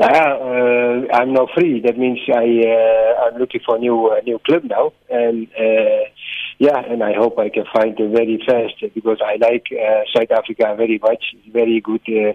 Uh, 0.00 0.04
uh, 0.06 1.06
I'm 1.12 1.34
now 1.34 1.46
free. 1.54 1.80
That 1.84 1.98
means 1.98 2.20
I 2.32 2.62
uh, 2.64 3.26
I'm 3.26 3.38
looking 3.38 3.60
for 3.66 3.76
a 3.76 3.78
new 3.78 4.10
new 4.24 4.38
club 4.38 4.64
now, 4.64 4.92
and 5.10 5.46
uh, 5.58 6.04
yeah, 6.60 6.78
and 6.78 7.02
I 7.02 7.14
hope 7.14 7.38
I 7.38 7.48
can 7.48 7.64
find 7.72 7.98
it 7.98 8.10
very 8.12 8.38
fast 8.46 8.74
because 8.94 9.16
I 9.24 9.36
like 9.36 9.68
uh, 9.72 10.04
South 10.14 10.30
Africa 10.30 10.74
very 10.76 10.98
much. 11.02 11.24
Very 11.50 11.80
good, 11.80 12.02
uh, 12.06 12.34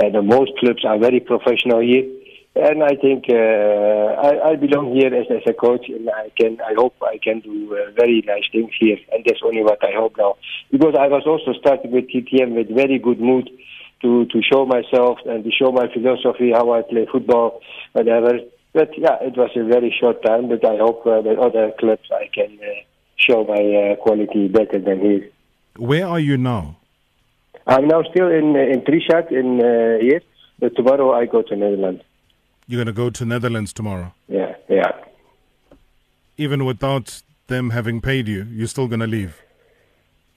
and 0.00 0.28
most 0.28 0.52
clubs 0.60 0.84
are 0.84 0.96
very 0.96 1.18
professional 1.18 1.80
here. 1.80 2.06
and 2.54 2.84
I 2.84 2.94
think 2.94 3.24
uh, 3.28 3.34
I, 3.34 4.50
I 4.50 4.56
belong 4.56 4.94
here 4.94 5.12
as, 5.12 5.26
as 5.28 5.42
a 5.48 5.52
coach, 5.52 5.88
and 5.88 6.08
I 6.08 6.30
can. 6.38 6.60
I 6.60 6.74
hope 6.76 6.94
I 7.02 7.18
can 7.18 7.40
do 7.40 7.74
uh, 7.74 7.90
very 7.96 8.22
nice 8.24 8.46
things 8.52 8.70
here, 8.78 8.98
and 9.10 9.24
that's 9.26 9.42
only 9.42 9.64
what 9.64 9.82
I 9.82 9.90
hope 9.98 10.14
now. 10.16 10.36
Because 10.70 10.94
I 10.94 11.08
was 11.08 11.24
also 11.26 11.58
starting 11.58 11.90
with 11.90 12.06
TTM 12.06 12.54
with 12.54 12.68
very 12.68 13.00
good 13.00 13.20
mood 13.20 13.50
to 14.02 14.26
to 14.26 14.40
show 14.40 14.66
myself 14.66 15.18
and 15.26 15.42
to 15.42 15.50
show 15.50 15.72
my 15.72 15.92
philosophy, 15.92 16.52
how 16.52 16.72
I 16.72 16.82
play 16.82 17.08
football, 17.10 17.60
whatever. 17.92 18.38
But 18.72 18.90
yeah, 18.96 19.18
it 19.20 19.36
was 19.36 19.50
a 19.56 19.64
very 19.64 19.90
short 20.00 20.22
time. 20.22 20.48
But 20.48 20.64
I 20.64 20.76
hope 20.76 21.04
uh, 21.04 21.22
that 21.22 21.38
other 21.40 21.72
clubs 21.80 22.06
I 22.12 22.30
can 22.32 22.56
uh, 22.62 22.93
show 23.16 23.44
my 23.44 23.92
uh, 23.92 23.96
quality 23.96 24.48
better 24.48 24.78
than 24.78 25.00
here. 25.00 25.30
Where 25.76 26.06
are 26.06 26.20
you 26.20 26.36
now? 26.36 26.76
I'm 27.66 27.88
now 27.88 28.02
still 28.02 28.28
in 28.28 28.54
uh, 28.54 28.60
in 28.60 28.82
Trichat 28.82 29.32
in 29.32 29.60
uh, 29.60 29.98
here, 30.00 30.20
but 30.58 30.76
tomorrow 30.76 31.12
I 31.12 31.26
go 31.26 31.42
to 31.42 31.56
Netherlands. 31.56 32.02
You're 32.66 32.78
going 32.78 32.86
to 32.86 32.92
go 32.92 33.10
to 33.10 33.24
Netherlands 33.24 33.72
tomorrow. 33.72 34.14
Yeah, 34.28 34.54
yeah. 34.68 34.92
Even 36.36 36.64
without 36.64 37.22
them 37.46 37.70
having 37.70 38.00
paid 38.00 38.26
you, 38.26 38.46
you're 38.50 38.66
still 38.68 38.88
going 38.88 39.00
to 39.00 39.06
leave. 39.06 39.42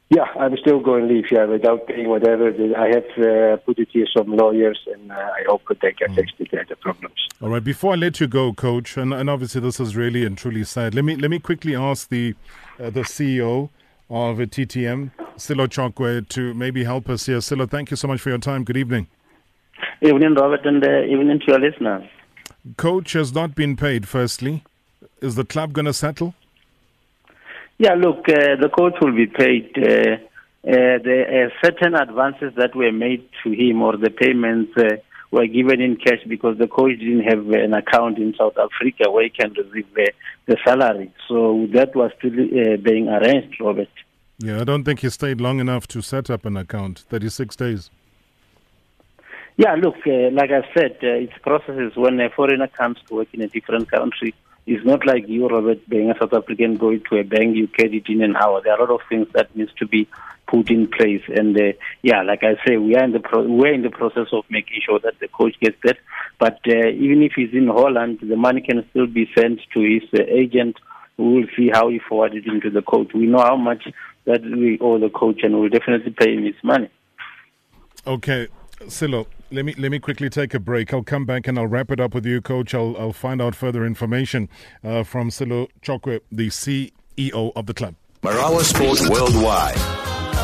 Yeah, 0.09 0.23
I'm 0.39 0.55
still 0.57 0.79
going 0.79 1.07
to 1.07 1.13
leave, 1.13 1.25
yeah, 1.31 1.45
without 1.45 1.85
paying 1.85 2.07
whatever. 2.07 2.47
I 2.77 2.87
have 2.87 3.25
uh, 3.25 3.57
put 3.57 3.77
it 3.77 3.89
here 3.91 4.05
some 4.15 4.37
lawyers, 4.37 4.79
and 4.93 5.11
uh, 5.11 5.15
I 5.15 5.43
hope 5.47 5.63
that 5.67 5.81
they 5.81 5.91
can 5.91 6.15
fix 6.15 6.31
the, 6.37 6.47
the 6.69 6.77
problems. 6.77 7.27
All 7.41 7.49
right. 7.49 7.63
Before 7.63 7.91
I 7.91 7.97
let 7.97 8.21
you 8.21 8.27
go, 8.27 8.53
Coach, 8.53 8.95
and, 8.95 9.13
and 9.13 9.29
obviously 9.29 9.59
this 9.59 9.81
is 9.81 9.97
really 9.97 10.25
and 10.25 10.37
truly 10.37 10.63
sad. 10.63 10.95
Let 10.95 11.03
me 11.03 11.17
let 11.17 11.29
me 11.29 11.39
quickly 11.39 11.75
ask 11.75 12.07
the 12.07 12.35
uh, 12.79 12.89
the 12.89 13.01
CEO 13.01 13.69
of 14.09 14.37
TTM, 14.37 15.11
Sello 15.35 15.67
Chokoe, 15.67 16.27
to 16.29 16.53
maybe 16.53 16.85
help 16.85 17.09
us 17.09 17.25
here. 17.25 17.39
Sello, 17.39 17.69
thank 17.69 17.91
you 17.91 17.97
so 17.97 18.07
much 18.07 18.21
for 18.21 18.29
your 18.29 18.37
time. 18.37 18.63
Good 18.63 18.77
evening. 18.77 19.07
Evening, 20.01 20.35
Robert, 20.35 20.65
and 20.65 20.83
uh, 20.85 21.01
evening 21.01 21.39
to 21.39 21.45
your 21.47 21.59
listeners. 21.59 22.03
Coach 22.77 23.11
has 23.13 23.33
not 23.33 23.55
been 23.55 23.75
paid. 23.75 24.07
Firstly, 24.07 24.63
is 25.21 25.35
the 25.35 25.43
club 25.43 25.73
going 25.73 25.85
to 25.85 25.93
settle? 25.93 26.33
Yeah, 27.79 27.93
look, 27.93 28.27
uh, 28.27 28.55
the 28.59 28.69
coach 28.75 28.95
will 29.01 29.15
be 29.15 29.27
paid. 29.27 29.71
Uh, 29.77 30.17
uh, 30.67 30.97
the 31.07 31.49
uh, 31.51 31.65
certain 31.65 31.95
advances 31.95 32.53
that 32.57 32.75
were 32.75 32.91
made 32.91 33.29
to 33.43 33.51
him 33.51 33.81
or 33.81 33.95
the 33.97 34.09
payments 34.09 34.71
uh, 34.77 34.97
were 35.29 35.45
given 35.45 35.79
in 35.81 35.95
cash 35.95 36.19
because 36.27 36.57
the 36.57 36.67
coach 36.67 36.97
didn't 36.99 37.23
have 37.23 37.47
an 37.49 37.73
account 37.73 38.17
in 38.17 38.33
South 38.35 38.57
Africa 38.57 39.11
where 39.11 39.25
he 39.25 39.29
can 39.29 39.53
receive 39.53 39.85
the 40.47 40.57
salary. 40.65 41.11
So 41.27 41.67
that 41.73 41.95
was 41.95 42.11
still 42.17 42.31
uh, 42.33 42.77
being 42.77 43.09
arranged, 43.09 43.61
Robert. 43.61 43.89
Yeah, 44.39 44.61
I 44.61 44.63
don't 44.63 44.83
think 44.83 44.99
he 45.01 45.09
stayed 45.09 45.39
long 45.39 45.59
enough 45.59 45.87
to 45.89 46.01
set 46.01 46.29
up 46.29 46.45
an 46.45 46.57
account. 46.57 46.99
Thirty-six 47.09 47.55
days. 47.55 47.89
Yeah, 49.57 49.73
look, 49.73 49.95
uh, 50.05 50.29
like 50.31 50.51
I 50.51 50.61
said, 50.75 50.97
uh, 51.01 51.23
it's 51.23 51.33
processes 51.41 51.93
when 51.95 52.19
a 52.19 52.29
foreigner 52.29 52.67
comes 52.67 52.97
to 53.07 53.15
work 53.15 53.27
in 53.33 53.41
a 53.41 53.47
different 53.47 53.89
country. 53.89 54.35
It's 54.67 54.85
not 54.85 55.07
like 55.07 55.29
you, 55.29 55.47
Robert, 55.47 55.87
being 55.87 56.11
a 56.11 56.19
South 56.19 56.33
African, 56.33 56.75
going 56.75 57.01
to 57.09 57.19
a 57.19 57.23
bank, 57.23 57.55
you 57.55 57.67
get 57.67 57.93
it 57.93 58.09
in 58.09 58.21
an 58.21 58.35
hour. 58.35 58.61
There 58.61 58.73
are 58.73 58.77
a 58.77 58.81
lot 58.81 58.99
of 58.99 59.07
things 59.07 59.27
that 59.33 59.55
needs 59.55 59.71
to 59.79 59.87
be 59.87 60.09
put 60.45 60.69
in 60.69 60.89
place. 60.89 61.23
And 61.29 61.57
uh, 61.57 61.71
yeah, 62.01 62.21
like 62.23 62.43
I 62.43 62.55
say, 62.65 62.75
we 62.75 62.95
are 62.97 63.03
in 63.05 63.13
the 63.13 63.21
pro- 63.21 63.47
we're 63.47 63.73
in 63.73 63.83
the 63.83 63.89
process 63.89 64.27
of 64.33 64.43
making 64.49 64.81
sure 64.85 64.99
that 64.99 65.19
the 65.21 65.29
coach 65.29 65.55
gets 65.61 65.77
that. 65.85 65.97
But 66.37 66.59
uh, 66.67 66.89
even 66.89 67.23
if 67.23 67.31
he's 67.37 67.53
in 67.53 67.67
Holland, 67.67 68.19
the 68.21 68.35
money 68.35 68.59
can 68.59 68.85
still 68.89 69.07
be 69.07 69.29
sent 69.37 69.61
to 69.73 69.79
his 69.79 70.03
uh, 70.13 70.23
agent. 70.27 70.75
We 71.15 71.25
will 71.25 71.47
see 71.55 71.69
how 71.73 71.87
he 71.87 71.99
forwarded 71.99 72.45
it 72.45 72.53
into 72.53 72.69
the 72.69 72.81
coach. 72.81 73.13
We 73.13 73.25
know 73.25 73.41
how 73.41 73.55
much 73.55 73.87
that 74.25 74.41
we 74.43 74.77
owe 74.81 74.99
the 74.99 75.09
coach, 75.09 75.39
and 75.43 75.57
we'll 75.57 75.69
definitely 75.69 76.11
pay 76.11 76.33
him 76.35 76.43
his 76.43 76.61
money. 76.61 76.89
Okay, 78.05 78.47
Sello, 78.87 79.27
let 79.51 79.65
me 79.65 79.73
let 79.77 79.91
me 79.91 79.99
quickly 79.99 80.29
take 80.29 80.53
a 80.53 80.59
break. 80.59 80.93
I'll 80.93 81.03
come 81.03 81.25
back 81.25 81.47
and 81.47 81.57
I'll 81.57 81.67
wrap 81.67 81.91
it 81.91 81.99
up 81.99 82.13
with 82.13 82.25
you, 82.25 82.41
Coach. 82.41 82.73
I'll 82.73 82.95
I'll 82.97 83.13
find 83.13 83.41
out 83.41 83.55
further 83.55 83.85
information 83.85 84.49
uh, 84.83 85.03
from 85.03 85.29
Sello 85.29 85.67
Chokoe, 85.81 86.21
the 86.31 86.47
CEO 86.47 87.51
of 87.55 87.65
the 87.65 87.73
club. 87.73 87.95
Marawa 88.21 88.61
Sport 88.61 89.09
Worldwide. 89.09 89.96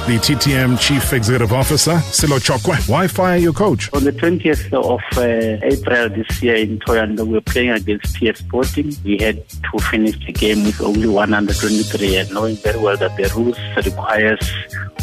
The 0.05 0.19
TTM 0.19 0.77
Chief 0.81 1.13
Executive 1.13 1.53
Officer, 1.53 1.93
Sello 2.11 2.37
Chokoe. 2.37 2.89
Why 2.89 3.07
fire 3.07 3.37
your 3.37 3.53
coach? 3.53 3.89
On 3.93 4.03
the 4.03 4.11
20th 4.11 4.73
of 4.73 4.99
uh, 5.17 5.65
April 5.65 6.09
this 6.09 6.43
year 6.43 6.55
in 6.55 6.77
Thohoyandou, 6.79 7.25
we 7.25 7.33
were 7.35 7.41
playing 7.41 7.69
against 7.69 8.13
TS 8.17 8.39
Sporting. 8.39 8.93
We 9.05 9.17
had 9.19 9.47
to 9.47 9.79
finish 9.89 10.17
the 10.25 10.33
game 10.33 10.65
with 10.65 10.81
only 10.81 11.07
123 11.07 12.17
and 12.17 12.33
knowing 12.33 12.57
very 12.57 12.77
well 12.79 12.97
that 12.97 13.15
the 13.15 13.31
rules 13.33 13.57
requires 13.85 14.41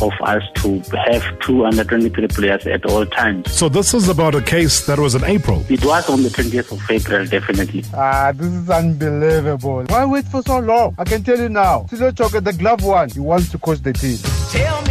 of 0.03 0.13
us 0.23 0.43
to 0.57 0.81
have 1.11 1.41
two 1.41 1.65
under 1.65 1.83
23 1.85 2.29
players 2.29 2.67
at 2.67 2.85
all 2.85 3.07
times. 3.07 3.51
So 3.53 3.71
this 3.71 3.95
is 3.95 4.09
about 4.11 4.35
a 4.35 4.43
case 4.43 4.85
that 4.87 4.99
was 4.99 5.15
in 5.15 5.25
April. 5.25 5.65
It 5.71 5.83
was 5.83 6.11
on 6.11 6.23
the 6.23 6.29
20th 6.29 6.73
of 6.73 6.91
April, 6.91 7.25
definitely. 7.27 7.85
Ah, 7.95 8.33
this 8.35 8.53
is 8.53 8.69
unbelievable. 8.69 9.85
Why 9.89 10.05
wait 10.05 10.27
for 10.27 10.43
so 10.43 10.59
long? 10.59 10.95
I 10.99 11.05
can 11.05 11.23
tell 11.25 11.39
you 11.39 11.49
now. 11.49 11.87
Sello 11.91 12.13
Chokoe, 12.13 12.45
the 12.45 12.53
glove 12.53 12.85
one, 12.85 13.09
he 13.09 13.21
wants 13.21 13.51
to 13.51 13.59
coach 13.59 13.79
the 13.81 13.95
team. 13.95 14.19
Tell 14.51 14.83
me 14.83 14.90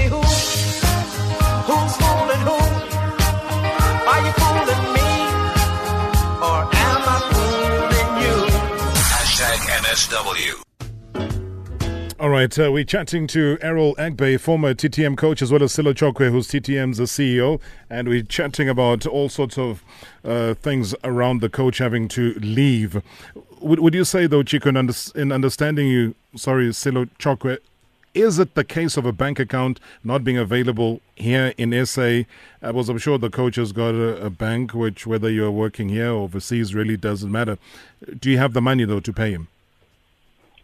Hashtag 9.59 9.83
MSW. 9.83 10.63
All 12.19 12.29
right, 12.29 12.59
uh, 12.59 12.71
we're 12.71 12.83
chatting 12.83 13.27
to 13.27 13.57
Erol 13.61 13.95
Akbay, 13.95 14.39
former 14.39 14.73
TTM 14.73 15.17
coach, 15.17 15.41
as 15.41 15.51
well 15.51 15.63
as 15.63 15.73
Sello 15.73 15.93
Chokoe, 15.93 16.29
who's 16.31 16.47
TTM's 16.49 16.99
CEO, 16.99 17.61
and 17.89 18.09
we're 18.09 18.23
chatting 18.23 18.67
about 18.67 19.05
all 19.05 19.29
sorts 19.29 19.57
of 19.57 19.83
uh, 20.25 20.53
things 20.55 20.93
around 21.03 21.41
the 21.41 21.49
coach 21.49 21.77
having 21.77 22.07
to 22.09 22.33
leave. 22.35 23.01
Would, 23.61 23.79
would 23.79 23.93
you 23.93 24.03
say, 24.03 24.27
though, 24.27 24.43
Chico, 24.43 24.69
in, 24.69 24.77
under, 24.77 24.93
in 25.15 25.31
understanding 25.31 25.87
you, 25.87 26.15
sorry, 26.35 26.67
Sello 26.69 27.09
Chokoe, 27.19 27.57
is 28.13 28.39
it 28.39 28.55
the 28.55 28.63
case 28.63 28.97
of 28.97 29.05
a 29.05 29.11
bank 29.11 29.39
account 29.39 29.79
not 30.03 30.23
being 30.23 30.37
available 30.37 31.01
here 31.15 31.53
in 31.57 31.85
SA? 31.85 32.21
Uh, 32.61 32.73
was 32.73 32.89
I'm 32.89 32.97
sure 32.97 33.17
the 33.17 33.29
coach 33.29 33.55
has 33.55 33.71
got 33.71 33.93
a, 33.93 34.25
a 34.25 34.29
bank, 34.29 34.73
which 34.73 35.05
whether 35.05 35.29
you're 35.29 35.51
working 35.51 35.89
here 35.89 36.09
or 36.09 36.23
overseas 36.23 36.73
really 36.73 36.97
doesn't 36.97 37.31
matter. 37.31 37.57
Do 38.19 38.29
you 38.29 38.37
have 38.37 38.53
the 38.53 38.61
money 38.61 38.85
though 38.85 38.99
to 38.99 39.13
pay 39.13 39.31
him? 39.31 39.47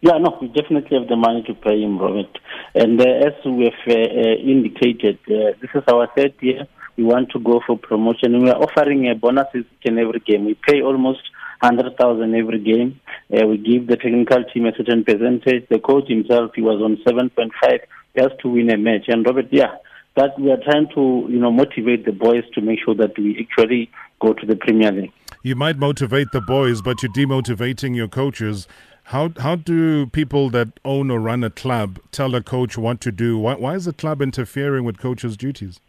Yeah, 0.02 0.18
no, 0.18 0.36
we 0.40 0.48
definitely 0.48 0.98
have 0.98 1.08
the 1.08 1.16
money 1.16 1.42
to 1.46 1.54
pay 1.54 1.80
him, 1.80 1.98
Robert. 1.98 2.38
And 2.74 3.00
uh, 3.00 3.04
as 3.04 3.32
we 3.44 3.64
have 3.64 3.96
uh, 3.96 4.00
uh, 4.00 4.34
indicated, 4.36 5.18
uh, 5.26 5.56
this 5.60 5.70
is 5.74 5.82
our 5.88 6.08
third 6.16 6.34
year. 6.40 6.66
We 6.96 7.04
want 7.04 7.30
to 7.32 7.40
go 7.40 7.60
for 7.66 7.78
promotion. 7.78 8.42
We 8.42 8.50
are 8.50 8.62
offering 8.62 9.08
uh, 9.08 9.14
bonuses 9.14 9.64
and 9.84 9.98
every 9.98 10.20
game. 10.20 10.44
We 10.44 10.54
pay 10.54 10.82
almost 10.82 11.22
100,000 11.60 12.34
every 12.34 12.60
game. 12.60 13.00
Uh, 13.32 13.46
we 13.46 13.58
give 13.58 13.86
the 13.86 13.96
technical 13.96 14.44
team 14.52 14.66
a 14.66 14.72
certain 14.76 15.04
percentage. 15.04 15.68
The 15.68 15.78
coach 15.78 16.08
himself, 16.08 16.52
he 16.54 16.62
was 16.62 16.80
on 16.82 16.96
7.5 17.06 17.78
just 18.16 18.38
to 18.40 18.48
win 18.48 18.70
a 18.70 18.76
match. 18.76 19.04
And 19.08 19.24
Robert, 19.26 19.46
yeah, 19.50 19.76
that 20.16 20.38
we 20.38 20.50
are 20.50 20.58
trying 20.62 20.88
to, 20.94 21.26
you 21.30 21.38
know, 21.38 21.52
motivate 21.52 22.04
the 22.04 22.12
boys 22.12 22.44
to 22.54 22.60
make 22.60 22.80
sure 22.84 22.94
that 22.94 23.18
we 23.18 23.38
actually 23.40 23.90
go 24.20 24.32
to 24.32 24.46
the 24.46 24.56
Premier 24.56 24.90
League. 24.90 25.12
You 25.42 25.54
might 25.54 25.78
motivate 25.78 26.32
the 26.32 26.40
boys, 26.40 26.82
but 26.82 27.02
you're 27.02 27.12
demotivating 27.12 27.94
your 27.94 28.08
coaches. 28.08 28.66
How 29.04 29.30
how 29.38 29.54
do 29.54 30.06
people 30.06 30.50
that 30.50 30.80
own 30.84 31.12
or 31.12 31.20
run 31.20 31.44
a 31.44 31.50
club 31.50 32.00
tell 32.10 32.34
a 32.34 32.42
coach 32.42 32.76
what 32.76 33.00
to 33.02 33.12
do? 33.12 33.38
Why, 33.38 33.54
why 33.54 33.74
is 33.76 33.84
the 33.84 33.92
club 33.92 34.20
interfering 34.20 34.82
with 34.82 34.98
coaches' 34.98 35.36
duties? 35.36 35.80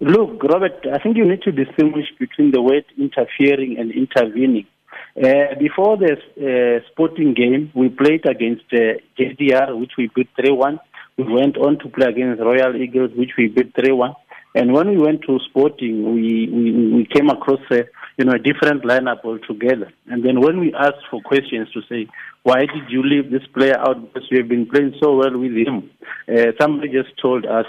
Look, 0.00 0.42
Robert, 0.44 0.86
I 0.90 0.98
think 0.98 1.18
you 1.18 1.26
need 1.26 1.42
to 1.42 1.52
distinguish 1.52 2.06
between 2.18 2.52
the 2.52 2.62
word 2.62 2.86
interfering 2.96 3.76
and 3.78 3.92
intervening. 3.92 4.66
Uh, 5.14 5.54
before 5.58 5.98
the 5.98 6.16
uh, 6.16 6.80
sporting 6.90 7.34
game, 7.34 7.70
we 7.74 7.90
played 7.90 8.24
against 8.24 8.64
uh, 8.72 8.96
JDR, 9.18 9.78
which 9.78 9.92
we 9.98 10.10
beat 10.14 10.28
3 10.40 10.52
1. 10.52 10.80
We 11.18 11.24
went 11.24 11.58
on 11.58 11.78
to 11.80 11.88
play 11.88 12.06
against 12.08 12.40
Royal 12.40 12.76
Eagles, 12.76 13.10
which 13.14 13.32
we 13.36 13.48
beat 13.48 13.74
3 13.74 13.92
1. 13.92 14.14
And 14.54 14.72
when 14.72 14.88
we 14.88 14.96
went 14.96 15.20
to 15.26 15.38
sporting, 15.50 16.14
we, 16.14 16.48
we, 16.50 16.94
we 16.94 17.06
came 17.06 17.28
across 17.28 17.60
a, 17.70 17.84
you 18.16 18.24
know, 18.24 18.32
a 18.32 18.38
different 18.38 18.84
lineup 18.84 19.22
altogether. 19.22 19.92
And 20.06 20.24
then 20.24 20.40
when 20.40 20.60
we 20.60 20.72
asked 20.72 21.04
for 21.10 21.20
questions 21.20 21.68
to 21.74 21.82
say, 21.90 22.08
why 22.42 22.60
did 22.60 22.88
you 22.88 23.02
leave 23.02 23.30
this 23.30 23.46
player 23.52 23.78
out? 23.78 24.00
Because 24.00 24.28
we 24.30 24.38
have 24.38 24.48
been 24.48 24.66
playing 24.66 24.94
so 24.98 25.16
well 25.16 25.36
with 25.36 25.52
him. 25.52 25.90
Uh, 26.26 26.52
somebody 26.58 26.88
just 26.88 27.10
told 27.20 27.44
us 27.44 27.66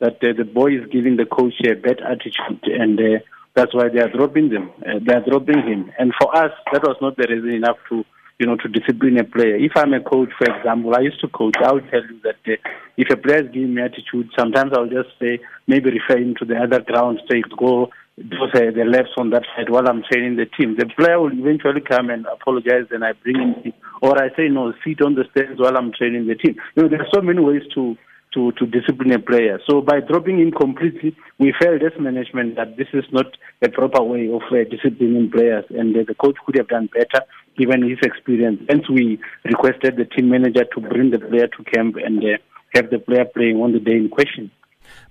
that 0.00 0.16
uh, 0.22 0.32
the 0.36 0.44
boy 0.44 0.74
is 0.74 0.86
giving 0.90 1.16
the 1.16 1.26
coach 1.26 1.54
a 1.64 1.74
bad 1.74 2.00
attitude, 2.00 2.62
and 2.64 2.98
uh, 2.98 3.18
that's 3.54 3.74
why 3.74 3.88
they 3.88 4.00
are 4.00 4.10
dropping 4.10 4.48
them. 4.48 4.70
Uh, 4.80 4.98
they 5.04 5.14
are 5.14 5.24
dropping 5.28 5.62
him. 5.62 5.92
And 5.98 6.12
for 6.20 6.34
us, 6.34 6.52
that 6.72 6.82
was 6.82 6.96
not 7.00 7.16
the 7.16 7.26
reason 7.28 7.50
enough 7.50 7.76
to, 7.90 8.04
you 8.38 8.46
know, 8.46 8.56
to 8.56 8.68
discipline 8.68 9.18
a 9.18 9.24
player. 9.24 9.56
If 9.56 9.72
I'm 9.76 9.92
a 9.92 10.00
coach, 10.00 10.30
for 10.38 10.46
example, 10.46 10.94
I 10.96 11.00
used 11.00 11.20
to 11.20 11.28
coach. 11.28 11.56
I 11.62 11.72
would 11.72 11.88
tell 11.90 12.02
you 12.02 12.20
that 12.24 12.40
uh, 12.46 12.56
if 12.96 13.10
a 13.10 13.16
player 13.16 13.44
is 13.44 13.52
giving 13.52 13.74
me 13.74 13.82
attitude, 13.82 14.30
sometimes 14.38 14.72
I'll 14.74 14.86
just 14.86 15.10
say 15.20 15.40
maybe 15.66 15.90
refer 15.90 16.18
him 16.18 16.34
to 16.38 16.44
the 16.44 16.56
other 16.56 16.80
ground, 16.80 17.20
say 17.30 17.42
go 17.58 17.90
do 18.16 18.36
the 18.52 18.84
lefts 18.84 19.12
on 19.16 19.30
that 19.30 19.44
side 19.56 19.70
while 19.70 19.88
I'm 19.88 20.02
training 20.10 20.36
the 20.36 20.44
team. 20.46 20.76
The 20.76 20.86
player 20.96 21.18
will 21.18 21.32
eventually 21.32 21.80
come 21.80 22.10
and 22.10 22.26
apologize, 22.26 22.86
and 22.90 23.04
I 23.04 23.12
bring 23.12 23.36
him, 23.36 23.72
or 24.02 24.20
I 24.22 24.28
say 24.36 24.48
no, 24.48 24.72
sit 24.84 25.00
on 25.02 25.14
the 25.14 25.24
stands 25.30 25.58
while 25.58 25.76
I'm 25.76 25.92
training 25.92 26.26
the 26.26 26.34
team. 26.34 26.56
You 26.76 26.82
know, 26.82 26.88
there 26.88 27.00
are 27.00 27.08
so 27.14 27.22
many 27.22 27.40
ways 27.40 27.62
to 27.74 27.96
to, 28.34 28.52
to 28.52 28.66
discipline 28.66 29.12
a 29.12 29.18
player. 29.18 29.60
So 29.68 29.80
by 29.80 30.00
dropping 30.00 30.40
him 30.40 30.52
completely, 30.52 31.16
we 31.38 31.54
felt 31.60 31.82
as 31.82 31.98
management 31.98 32.56
that 32.56 32.76
this 32.76 32.88
is 32.92 33.04
not 33.12 33.26
a 33.62 33.68
proper 33.68 34.02
way 34.02 34.28
of 34.28 34.42
uh, 34.50 34.64
disciplining 34.70 35.30
players, 35.30 35.64
and 35.70 35.96
uh, 35.96 36.04
the 36.06 36.14
coach 36.14 36.36
could 36.46 36.56
have 36.56 36.68
done 36.68 36.88
better 36.92 37.24
given 37.58 37.88
his 37.88 37.98
experience. 38.02 38.60
Hence, 38.68 38.88
we 38.88 39.20
requested 39.44 39.96
the 39.96 40.04
team 40.04 40.30
manager 40.30 40.64
to 40.64 40.80
bring 40.80 41.10
the 41.10 41.18
player 41.18 41.48
to 41.48 41.64
camp 41.64 41.96
and 41.96 42.18
uh, 42.22 42.38
have 42.74 42.90
the 42.90 42.98
player 42.98 43.24
playing 43.24 43.56
on 43.56 43.72
the 43.72 43.80
day 43.80 43.96
in 43.96 44.08
question. 44.08 44.50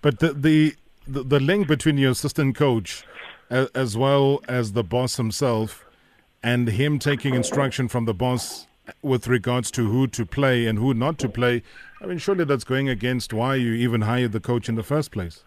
But 0.01 0.19
the 0.19 0.33
the, 0.33 0.75
the, 1.07 1.39
link 1.39 1.67
between 1.67 1.97
your 1.97 2.11
assistant 2.11 2.55
coach 2.55 3.03
as 3.49 3.97
well 3.97 4.41
as 4.47 4.73
the 4.73 4.83
boss 4.83 5.17
himself 5.17 5.85
and 6.43 6.67
him 6.67 6.99
taking 6.99 7.33
instruction 7.33 7.87
from 7.87 8.05
the 8.05 8.13
boss 8.13 8.67
with 9.01 9.27
regards 9.27 9.71
to 9.71 9.89
who 9.89 10.07
to 10.07 10.25
play 10.25 10.65
and 10.65 10.79
who 10.79 10.93
not 10.93 11.17
to 11.19 11.29
play, 11.29 11.63
I 12.01 12.05
mean, 12.05 12.17
surely 12.17 12.45
that's 12.45 12.63
going 12.63 12.87
against 12.87 13.33
why 13.33 13.55
you 13.55 13.73
even 13.73 14.01
hired 14.01 14.31
the 14.31 14.39
coach 14.39 14.69
in 14.69 14.75
the 14.75 14.83
first 14.83 15.11
place. 15.11 15.43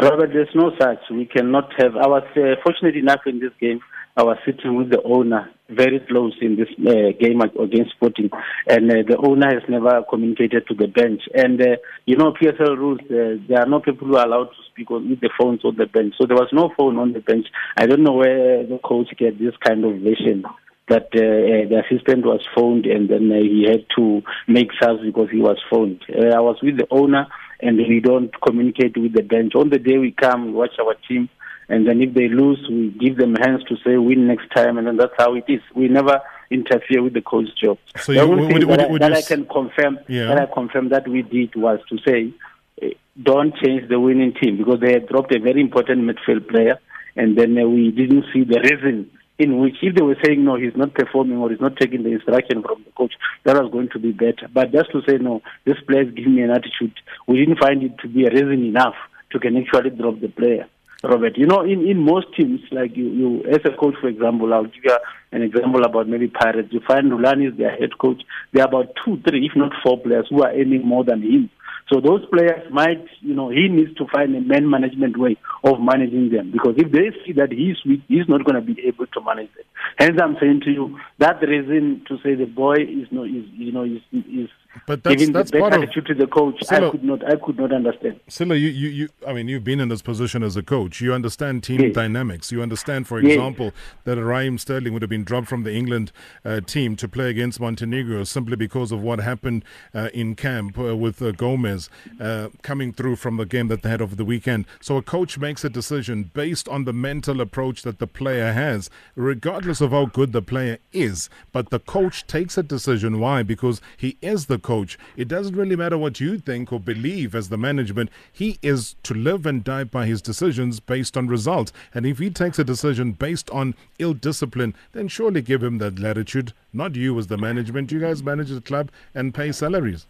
Robert, 0.00 0.30
there's 0.32 0.48
no 0.54 0.72
such. 0.80 0.98
We 1.10 1.26
cannot 1.26 1.72
have. 1.78 1.94
I 1.94 2.08
was 2.08 2.24
uh, 2.36 2.60
fortunate 2.64 2.96
enough 2.96 3.20
in 3.26 3.38
this 3.38 3.52
game. 3.60 3.80
I 4.16 4.24
was 4.24 4.36
sitting 4.44 4.74
with 4.76 4.90
the 4.90 5.00
owner 5.04 5.50
very 5.70 6.00
close 6.00 6.34
in 6.42 6.56
this 6.56 6.68
uh, 6.80 7.16
game 7.18 7.40
against 7.40 7.92
Sporting, 7.92 8.28
and 8.68 8.90
uh, 8.90 8.96
the 9.08 9.16
owner 9.24 9.46
has 9.54 9.62
never 9.68 10.02
communicated 10.10 10.66
to 10.68 10.74
the 10.74 10.88
bench. 10.88 11.22
And 11.34 11.60
uh, 11.62 11.76
you 12.04 12.16
know, 12.16 12.32
PSL 12.32 12.76
rules, 12.76 13.00
uh, 13.04 13.40
there 13.48 13.60
are 13.60 13.68
no 13.68 13.80
people 13.80 14.08
who 14.08 14.16
are 14.16 14.26
allowed 14.26 14.50
to 14.50 14.62
speak 14.70 14.90
on 14.90 15.08
with 15.08 15.20
the 15.20 15.30
phones 15.38 15.64
on 15.64 15.76
the 15.76 15.86
bench. 15.86 16.14
So 16.20 16.26
there 16.26 16.36
was 16.36 16.50
no 16.52 16.70
phone 16.76 16.98
on 16.98 17.12
the 17.12 17.20
bench. 17.20 17.46
I 17.76 17.86
don't 17.86 18.02
know 18.02 18.14
where 18.14 18.66
the 18.66 18.80
coach 18.84 19.08
get 19.16 19.38
this 19.38 19.54
kind 19.64 19.84
of 19.84 20.00
vision 20.00 20.44
that 20.88 21.08
uh, 21.14 21.20
uh, 21.20 21.68
the 21.68 21.82
assistant 21.86 22.24
was 22.26 22.40
phoned 22.54 22.86
and 22.86 23.08
then 23.08 23.30
uh, 23.30 23.36
he 23.36 23.66
had 23.68 23.86
to 23.96 24.22
make 24.48 24.68
subs 24.82 25.00
because 25.04 25.30
he 25.30 25.38
was 25.38 25.58
phoned. 25.70 26.02
Uh, 26.08 26.28
I 26.36 26.40
was 26.40 26.58
with 26.62 26.76
the 26.76 26.86
owner 26.90 27.26
and 27.60 27.76
we 27.78 28.00
don't 28.00 28.30
communicate 28.42 28.96
with 28.96 29.12
the 29.14 29.22
bench. 29.22 29.54
On 29.54 29.70
the 29.70 29.78
day 29.78 29.98
we 29.98 30.10
come, 30.10 30.46
we 30.46 30.52
watch 30.52 30.76
our 30.80 30.94
team, 31.08 31.28
and 31.68 31.86
then 31.86 32.02
if 32.02 32.12
they 32.12 32.28
lose, 32.28 32.58
we 32.68 32.90
give 32.90 33.16
them 33.16 33.36
hands 33.36 33.62
to 33.68 33.76
say 33.84 33.96
win 33.96 34.26
next 34.26 34.50
time, 34.50 34.78
and 34.78 34.86
then 34.88 34.96
that's 34.96 35.14
how 35.16 35.34
it 35.36 35.44
is. 35.46 35.60
We 35.74 35.86
never 35.86 36.20
interfere 36.50 37.02
with 37.02 37.14
the 37.14 37.22
coach's 37.22 37.54
job. 37.54 37.78
So 38.00 38.12
the 38.12 38.20
only 38.20 38.48
thing 38.48 38.66
that, 38.66 38.80
I, 38.80 38.98
that 38.98 39.12
I 39.12 39.22
can 39.22 39.46
confirm 39.46 40.00
Yeah. 40.08 40.26
that 40.26 40.40
I 40.40 40.46
confirm 40.52 40.88
that 40.88 41.06
we 41.06 41.22
did 41.22 41.54
was 41.54 41.78
to 41.88 41.98
say 42.06 42.34
eh, 42.82 42.90
don't 43.22 43.54
change 43.56 43.88
the 43.88 44.00
winning 44.00 44.34
team 44.34 44.56
because 44.58 44.80
they 44.80 44.92
had 44.92 45.06
dropped 45.08 45.32
a 45.32 45.38
very 45.38 45.60
important 45.60 46.02
midfield 46.02 46.48
player, 46.48 46.80
and 47.14 47.38
then 47.38 47.56
uh, 47.56 47.66
we 47.68 47.92
didn't 47.92 48.24
see 48.32 48.42
the 48.42 48.58
reason 48.60 49.08
in 49.38 49.58
which 49.58 49.76
if 49.82 49.94
they 49.94 50.02
were 50.02 50.16
saying 50.24 50.44
no, 50.44 50.56
he's 50.56 50.76
not 50.76 50.94
performing 50.94 51.38
or 51.38 51.50
he's 51.50 51.60
not 51.60 51.76
taking 51.76 52.02
the 52.02 52.10
instruction 52.10 52.62
from 52.62 52.84
the 52.84 52.90
coach, 52.92 53.14
that 53.44 53.60
was 53.60 53.72
going 53.72 53.88
to 53.90 53.98
be 53.98 54.12
better. 54.12 54.48
But 54.52 54.72
just 54.72 54.92
to 54.92 55.02
say 55.08 55.18
no, 55.18 55.42
this 55.64 55.80
player 55.86 56.02
is 56.02 56.14
giving 56.14 56.36
me 56.36 56.42
an 56.42 56.50
attitude, 56.50 56.94
we 57.26 57.38
didn't 57.38 57.58
find 57.58 57.82
it 57.82 57.98
to 57.98 58.08
be 58.08 58.26
a 58.26 58.30
reason 58.30 58.64
enough 58.64 58.94
to 59.30 59.38
can 59.38 59.56
actually 59.56 59.90
drop 59.90 60.20
the 60.20 60.28
player. 60.28 60.68
Robert, 61.04 61.36
you 61.36 61.46
know, 61.46 61.62
in, 61.62 61.84
in 61.88 61.98
most 61.98 62.26
teams, 62.36 62.60
like 62.70 62.96
you, 62.96 63.08
you, 63.08 63.44
as 63.50 63.58
a 63.64 63.76
coach, 63.76 63.94
for 64.00 64.06
example, 64.06 64.54
I'll 64.54 64.64
give 64.64 64.84
you 64.84 64.98
an 65.32 65.42
example 65.42 65.84
about 65.84 66.06
maybe 66.06 66.28
Pirates. 66.28 66.72
You 66.72 66.80
find 66.86 67.10
Rhulani 67.10 67.50
is 67.50 67.58
their 67.58 67.72
head 67.72 67.98
coach. 67.98 68.22
There 68.52 68.62
are 68.62 68.68
about 68.68 68.94
two, 69.04 69.20
three, 69.28 69.46
if 69.46 69.56
not 69.56 69.72
four 69.82 69.98
players 69.98 70.26
who 70.30 70.44
are 70.44 70.52
earning 70.52 70.86
more 70.86 71.02
than 71.02 71.22
him. 71.22 71.50
So 71.90 72.00
those 72.00 72.24
players 72.26 72.70
might, 72.70 73.04
you 73.20 73.34
know, 73.34 73.50
he 73.50 73.68
needs 73.68 73.94
to 73.96 74.06
find 74.12 74.34
a 74.34 74.40
man 74.40 74.68
management 74.68 75.18
way 75.18 75.36
of 75.64 75.80
managing 75.80 76.30
them 76.30 76.50
because 76.50 76.74
if 76.76 76.90
they 76.92 77.10
see 77.24 77.32
that 77.32 77.52
he's 77.52 77.76
weak, 77.84 78.02
he's 78.08 78.28
not 78.28 78.44
going 78.44 78.54
to 78.54 78.62
be 78.62 78.80
able 78.86 79.06
to 79.06 79.20
manage 79.20 79.50
them. 79.54 79.64
Hence, 79.98 80.18
I'm 80.22 80.36
saying 80.40 80.62
to 80.64 80.70
you 80.70 80.98
that 81.18 81.42
reason 81.42 82.04
to 82.08 82.16
say 82.22 82.34
the 82.34 82.46
boy 82.46 82.74
is 82.74 83.08
no, 83.10 83.24
is 83.24 83.44
you 83.52 83.72
know, 83.72 83.84
is 83.84 84.00
is 84.12 84.48
But 84.86 85.02
that's- 85.04 85.20
giving 85.20 85.32
that's 85.34 85.50
the 85.50 85.58
bad 85.58 85.60
part 85.60 85.74
of- 85.74 85.82
attitude 85.82 86.06
to 86.06 86.14
the 86.14 86.26
coach. 86.26 86.62
I 86.70 86.88
could 86.90 87.04
not, 87.04 87.24
I 87.30 87.36
could 87.36 87.58
not 87.58 87.72
understand. 87.72 88.20
Sello, 88.28 88.58
you, 88.58 88.68
you, 88.68 88.88
you, 88.88 89.08
I 89.26 89.32
mean, 89.34 89.46
you've 89.48 89.64
been 89.64 89.80
in 89.80 89.88
this 89.88 90.00
position 90.02 90.42
as 90.42 90.56
a 90.56 90.62
coach. 90.62 91.00
You 91.00 91.12
understand 91.12 91.62
team 91.62 91.80
Yes. 91.82 91.94
dynamics. 91.94 92.50
You 92.50 92.62
understand, 92.62 93.06
for 93.06 93.20
Yes. 93.20 93.32
example, 93.34 93.72
that 94.04 94.16
Raheem 94.16 94.56
Sterling 94.58 94.92
would 94.94 95.02
have 95.02 95.10
been 95.10 95.24
dropped 95.24 95.48
from 95.48 95.62
the 95.64 95.74
England 95.74 96.10
uh, 96.44 96.60
team 96.60 96.96
to 96.96 97.06
play 97.08 97.28
against 97.28 97.60
Montenegro 97.60 98.24
simply 98.24 98.56
because 98.56 98.92
of 98.92 99.02
what 99.02 99.18
happened 99.20 99.64
uh, 99.94 100.08
in 100.14 100.34
camp 100.34 100.78
uh, 100.78 100.96
with 100.96 101.20
uh, 101.20 101.32
Gomez 101.32 101.90
uh, 102.18 102.48
coming 102.62 102.92
through 102.92 103.16
from 103.16 103.36
the 103.36 103.44
game 103.46 103.68
that 103.68 103.82
they 103.82 103.90
had 103.90 104.00
over 104.00 104.16
the 104.16 104.24
weekend. 104.24 104.64
So 104.80 104.96
a 104.96 105.02
coach 105.02 105.38
makes 105.38 105.64
a 105.64 105.70
decision 105.70 106.30
based 106.32 106.68
on 106.68 106.84
the 106.84 106.92
mental 106.94 107.40
approach 107.40 107.82
that 107.82 107.98
the 107.98 108.06
player 108.06 108.52
has, 108.52 108.88
regardless 109.16 109.80
of 109.80 109.90
how 109.90 110.06
good 110.06 110.32
the 110.32 110.42
player 110.42 110.78
is. 110.92 111.28
But 111.52 111.70
the 111.70 111.78
coach 111.78 112.26
takes 112.26 112.56
a 112.56 112.62
decision. 112.62 113.20
Why? 113.20 113.42
Because 113.42 113.80
he 113.96 114.16
is 114.22 114.46
the 114.46 114.58
coach. 114.62 114.98
It 115.16 115.28
doesn't 115.28 115.56
really 115.56 115.76
matter 115.76 115.98
what 115.98 116.20
you 116.20 116.38
think 116.38 116.72
or 116.72 116.80
believe 116.80 117.34
as 117.34 117.48
the 117.48 117.58
management. 117.58 118.10
He 118.32 118.58
is 118.62 118.96
to 119.02 119.14
live 119.14 119.44
and 119.46 119.62
die 119.62 119.84
by 119.84 120.06
his 120.06 120.22
decisions 120.22 120.80
based 120.80 121.16
on 121.16 121.28
results. 121.28 121.72
And 121.94 122.06
if 122.06 122.18
he 122.18 122.30
takes 122.30 122.58
a 122.58 122.64
decision 122.64 123.12
based 123.12 123.50
on 123.50 123.74
ill 123.98 124.14
discipline, 124.14 124.74
then 124.92 125.08
surely 125.08 125.42
give 125.42 125.62
him 125.62 125.78
that 125.78 125.98
latitude. 125.98 126.52
Not 126.72 126.96
you 126.96 127.18
as 127.18 127.26
the 127.26 127.36
management. 127.36 127.92
You 127.92 128.00
guys 128.00 128.22
manage 128.22 128.50
the 128.50 128.60
club 128.60 128.90
and 129.14 129.34
pay 129.34 129.52
salaries. 129.52 130.06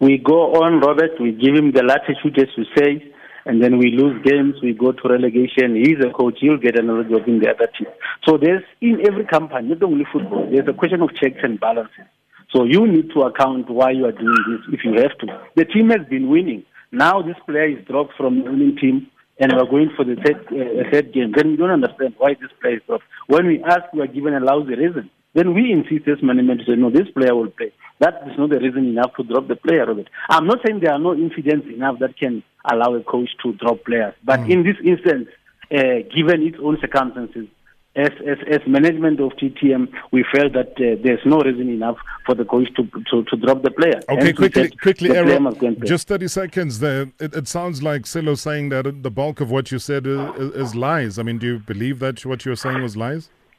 We 0.00 0.18
go 0.18 0.54
on, 0.62 0.80
Robert. 0.80 1.18
We 1.20 1.32
give 1.32 1.54
him 1.54 1.72
the 1.72 1.82
latitude, 1.82 2.38
as 2.38 2.48
you 2.56 2.64
say, 2.76 3.12
and 3.46 3.62
then 3.62 3.78
we 3.78 3.92
lose 3.92 4.22
games. 4.22 4.56
We 4.62 4.74
go 4.74 4.92
to 4.92 5.08
relegation. 5.08 5.74
He's 5.74 5.98
a 6.04 6.10
coach. 6.10 6.38
He'll 6.40 6.58
get 6.58 6.78
another 6.78 7.04
job 7.04 7.26
in 7.26 7.40
the 7.40 7.48
other 7.48 7.66
team. 7.78 7.88
So 8.24 8.36
there's 8.36 8.62
in 8.80 9.06
every 9.06 9.24
company, 9.24 9.68
not 9.68 9.82
only 9.82 10.04
football. 10.12 10.50
There's 10.50 10.68
a 10.68 10.74
question 10.74 11.00
of 11.00 11.14
checks 11.14 11.38
and 11.42 11.58
balances. 11.58 12.04
So 12.52 12.64
you 12.64 12.86
need 12.86 13.10
to 13.14 13.22
account 13.22 13.68
why 13.68 13.90
you 13.90 14.06
are 14.06 14.12
doing 14.12 14.44
this 14.48 14.60
if 14.72 14.84
you 14.84 14.94
have 15.02 15.16
to. 15.18 15.26
The 15.56 15.64
team 15.64 15.90
has 15.90 16.06
been 16.08 16.28
winning. 16.28 16.64
Now 16.92 17.22
this 17.22 17.36
player 17.44 17.68
is 17.68 17.84
dropped 17.86 18.14
from 18.16 18.42
the 18.42 18.50
winning 18.50 18.76
team, 18.76 19.08
and 19.38 19.52
we're 19.52 19.70
going 19.70 19.90
for 19.96 20.04
the 20.04 20.16
third, 20.16 20.46
uh, 20.48 20.90
third 20.90 21.12
game. 21.12 21.32
Then 21.36 21.50
we 21.50 21.56
don't 21.56 21.70
understand 21.70 22.14
why 22.18 22.34
this 22.40 22.50
player 22.60 22.76
is 22.76 22.82
dropped. 22.86 23.04
When 23.26 23.46
we 23.46 23.62
ask, 23.64 23.92
we 23.92 24.00
are 24.00 24.06
given 24.06 24.34
a 24.34 24.40
lousy 24.40 24.74
reason. 24.74 25.10
Then 25.34 25.52
we 25.52 25.70
insist 25.70 26.08
as 26.08 26.22
management 26.22 26.60
to 26.60 26.66
say, 26.66 26.76
no, 26.76 26.90
this 26.90 27.10
player 27.10 27.34
will 27.34 27.50
play. 27.50 27.72
That 27.98 28.22
is 28.26 28.38
not 28.38 28.48
the 28.48 28.58
reason 28.58 28.86
enough 28.86 29.14
to 29.16 29.22
drop 29.22 29.48
the 29.48 29.56
player, 29.56 29.84
Robert. 29.84 30.08
I'm 30.30 30.46
not 30.46 30.60
saying 30.64 30.80
there 30.80 30.92
are 30.92 30.98
no 30.98 31.14
incidents 31.14 31.66
enough 31.66 31.98
that 31.98 32.16
can 32.16 32.42
allow 32.64 32.94
a 32.94 33.02
coach 33.02 33.28
to 33.42 33.52
drop 33.52 33.84
players. 33.84 34.14
But 34.24 34.40
in 34.48 34.62
this 34.62 34.76
instance, 34.82 35.28
uh, 35.70 36.08
given 36.14 36.42
its 36.42 36.56
own 36.62 36.78
circumstances, 36.80 37.48
as, 37.96 38.10
as, 38.26 38.38
as 38.50 38.60
management 38.66 39.20
of 39.20 39.32
TTM, 39.32 39.88
we 40.12 40.24
felt 40.34 40.52
that 40.52 40.72
uh, 40.72 41.00
there's 41.02 41.24
no 41.24 41.40
reason 41.40 41.70
enough 41.70 41.96
for 42.26 42.34
the 42.34 42.44
coach 42.44 42.68
to, 42.76 42.84
to, 43.10 43.24
to 43.24 43.36
drop 43.36 43.62
the 43.62 43.70
player. 43.70 44.00
Okay, 44.10 44.26
we 44.26 44.32
quickly, 44.34 44.68
quickly, 44.70 45.08
the 45.08 45.14
player 45.14 45.38
Erol, 45.38 45.42
must 45.42 45.58
go 45.58 45.68
and 45.68 45.78
play. 45.78 45.86
just 45.86 46.06
30 46.06 46.28
seconds 46.28 46.78
there. 46.80 47.10
It, 47.18 47.34
it 47.34 47.48
sounds 47.48 47.82
like 47.82 48.02
Sello 48.02 48.36
saying 48.36 48.68
that 48.68 49.02
the 49.02 49.10
bulk 49.10 49.40
of 49.40 49.50
what 49.50 49.72
you 49.72 49.78
said 49.78 50.06
is, 50.06 50.20
is, 50.36 50.50
is 50.54 50.74
lies. 50.74 51.18
I 51.18 51.22
mean, 51.22 51.38
do 51.38 51.46
you 51.46 51.58
believe 51.58 51.98
that 52.00 52.24
what 52.26 52.44
you 52.44 52.50
were 52.50 52.56
saying 52.56 52.82
was 52.82 52.98
lies? 52.98 53.30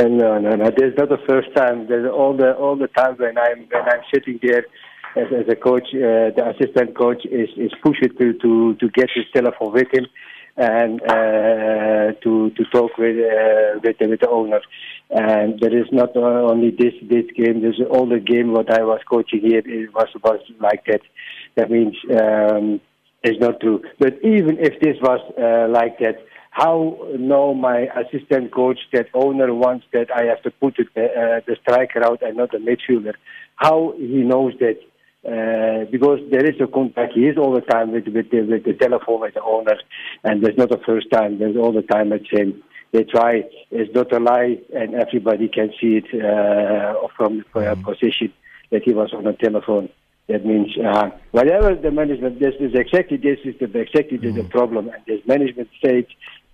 no, 0.00 0.38
no, 0.38 0.56
no. 0.56 0.70
There's 0.76 0.96
not 0.98 1.08
the 1.10 1.22
first 1.28 1.54
time. 1.54 1.86
There's 1.86 2.10
all 2.10 2.36
the 2.36 2.54
all 2.54 2.76
the 2.76 2.88
times 2.88 3.20
when 3.20 3.38
I'm 3.38 3.68
when 3.70 3.82
I'm 3.82 4.02
sitting 4.12 4.40
there 4.42 4.64
as, 5.16 5.26
as 5.32 5.48
a 5.48 5.56
coach, 5.56 5.88
uh, 5.94 6.34
the 6.34 6.54
assistant 6.54 6.96
coach 6.96 7.24
is 7.24 7.48
is 7.56 7.72
pushing 7.82 8.10
to 8.18 8.32
to 8.34 8.74
to 8.74 8.88
get 8.90 9.08
his 9.14 9.24
telephone 9.32 9.72
with 9.72 9.88
him 9.92 10.06
and 10.58 11.00
uh, 11.02 12.12
to 12.22 12.50
to 12.50 12.64
talk 12.72 12.98
with 12.98 13.16
uh, 13.16 13.78
with, 13.82 13.96
the, 13.98 14.08
with 14.08 14.20
the 14.20 14.28
owner. 14.28 14.60
And 15.10 15.58
there 15.60 15.74
is 15.74 15.86
not 15.92 16.16
only 16.16 16.70
this 16.70 16.94
this 17.02 17.26
game. 17.34 17.62
There's 17.62 17.80
all 17.90 18.06
the 18.06 18.18
game 18.18 18.52
what 18.52 18.70
I 18.70 18.82
was 18.82 19.00
coaching 19.08 19.40
here. 19.40 19.62
It 19.64 19.94
was 19.94 20.08
was 20.22 20.40
like 20.60 20.84
that. 20.86 21.00
That 21.54 21.70
means 21.70 21.96
um, 22.10 22.80
it's 23.22 23.40
not 23.40 23.60
true. 23.60 23.82
But 23.98 24.14
even 24.22 24.58
if 24.58 24.80
this 24.80 24.96
was 25.00 25.20
uh, 25.38 25.70
like 25.72 25.98
that, 26.00 26.18
how 26.50 26.98
know 27.16 27.54
my 27.54 27.88
assistant 27.96 28.52
coach 28.52 28.80
that 28.92 29.06
owner 29.14 29.54
wants 29.54 29.86
that 29.92 30.10
I 30.14 30.24
have 30.24 30.42
to 30.42 30.50
put 30.50 30.78
it, 30.78 30.88
uh, 30.96 31.40
the 31.46 31.56
striker 31.62 32.04
out 32.04 32.20
and 32.22 32.36
not 32.36 32.50
the 32.50 32.58
midfielder? 32.58 33.14
How 33.56 33.94
he 33.96 34.22
knows 34.24 34.54
that? 34.58 34.78
Uh, 35.28 35.84
because 35.90 36.20
there 36.30 36.46
is 36.46 36.58
a 36.58 36.66
contact. 36.66 37.12
He 37.12 37.26
is 37.26 37.36
all 37.36 37.52
the 37.52 37.60
time 37.60 37.92
with 37.92 38.06
with 38.08 38.30
the, 38.30 38.40
with 38.42 38.64
the 38.64 38.72
telephone 38.72 39.20
with 39.20 39.34
the 39.34 39.42
owner, 39.42 39.76
and 40.24 40.42
there's 40.42 40.56
not 40.56 40.70
the 40.70 40.80
first 40.86 41.10
time. 41.10 41.38
There's 41.38 41.56
all 41.56 41.72
the 41.72 41.82
time 41.82 42.14
at 42.14 42.22
same. 42.34 42.62
They 42.92 43.04
try. 43.04 43.42
It's 43.70 43.94
not 43.94 44.10
a 44.12 44.20
lie, 44.20 44.58
and 44.74 44.94
everybody 44.94 45.48
can 45.48 45.70
see 45.78 46.00
it 46.00 46.08
uh, 46.14 47.08
from 47.14 47.44
the 47.52 47.76
position 47.84 48.32
that 48.70 48.84
he 48.84 48.94
was 48.94 49.12
on 49.12 49.24
the 49.24 49.34
telephone. 49.34 49.90
That 50.28 50.46
means 50.46 50.76
uh, 50.78 51.10
whatever 51.32 51.74
the 51.74 51.90
management, 51.90 52.40
this 52.40 52.54
is 52.60 52.72
exactly 52.74 53.18
this 53.18 53.38
is 53.44 53.54
the 53.58 53.66
exactly 53.78 54.16
the, 54.16 54.30
the 54.30 54.44
problem, 54.44 54.88
and 54.88 55.02
this 55.06 55.20
management 55.26 55.68
said 55.84 56.06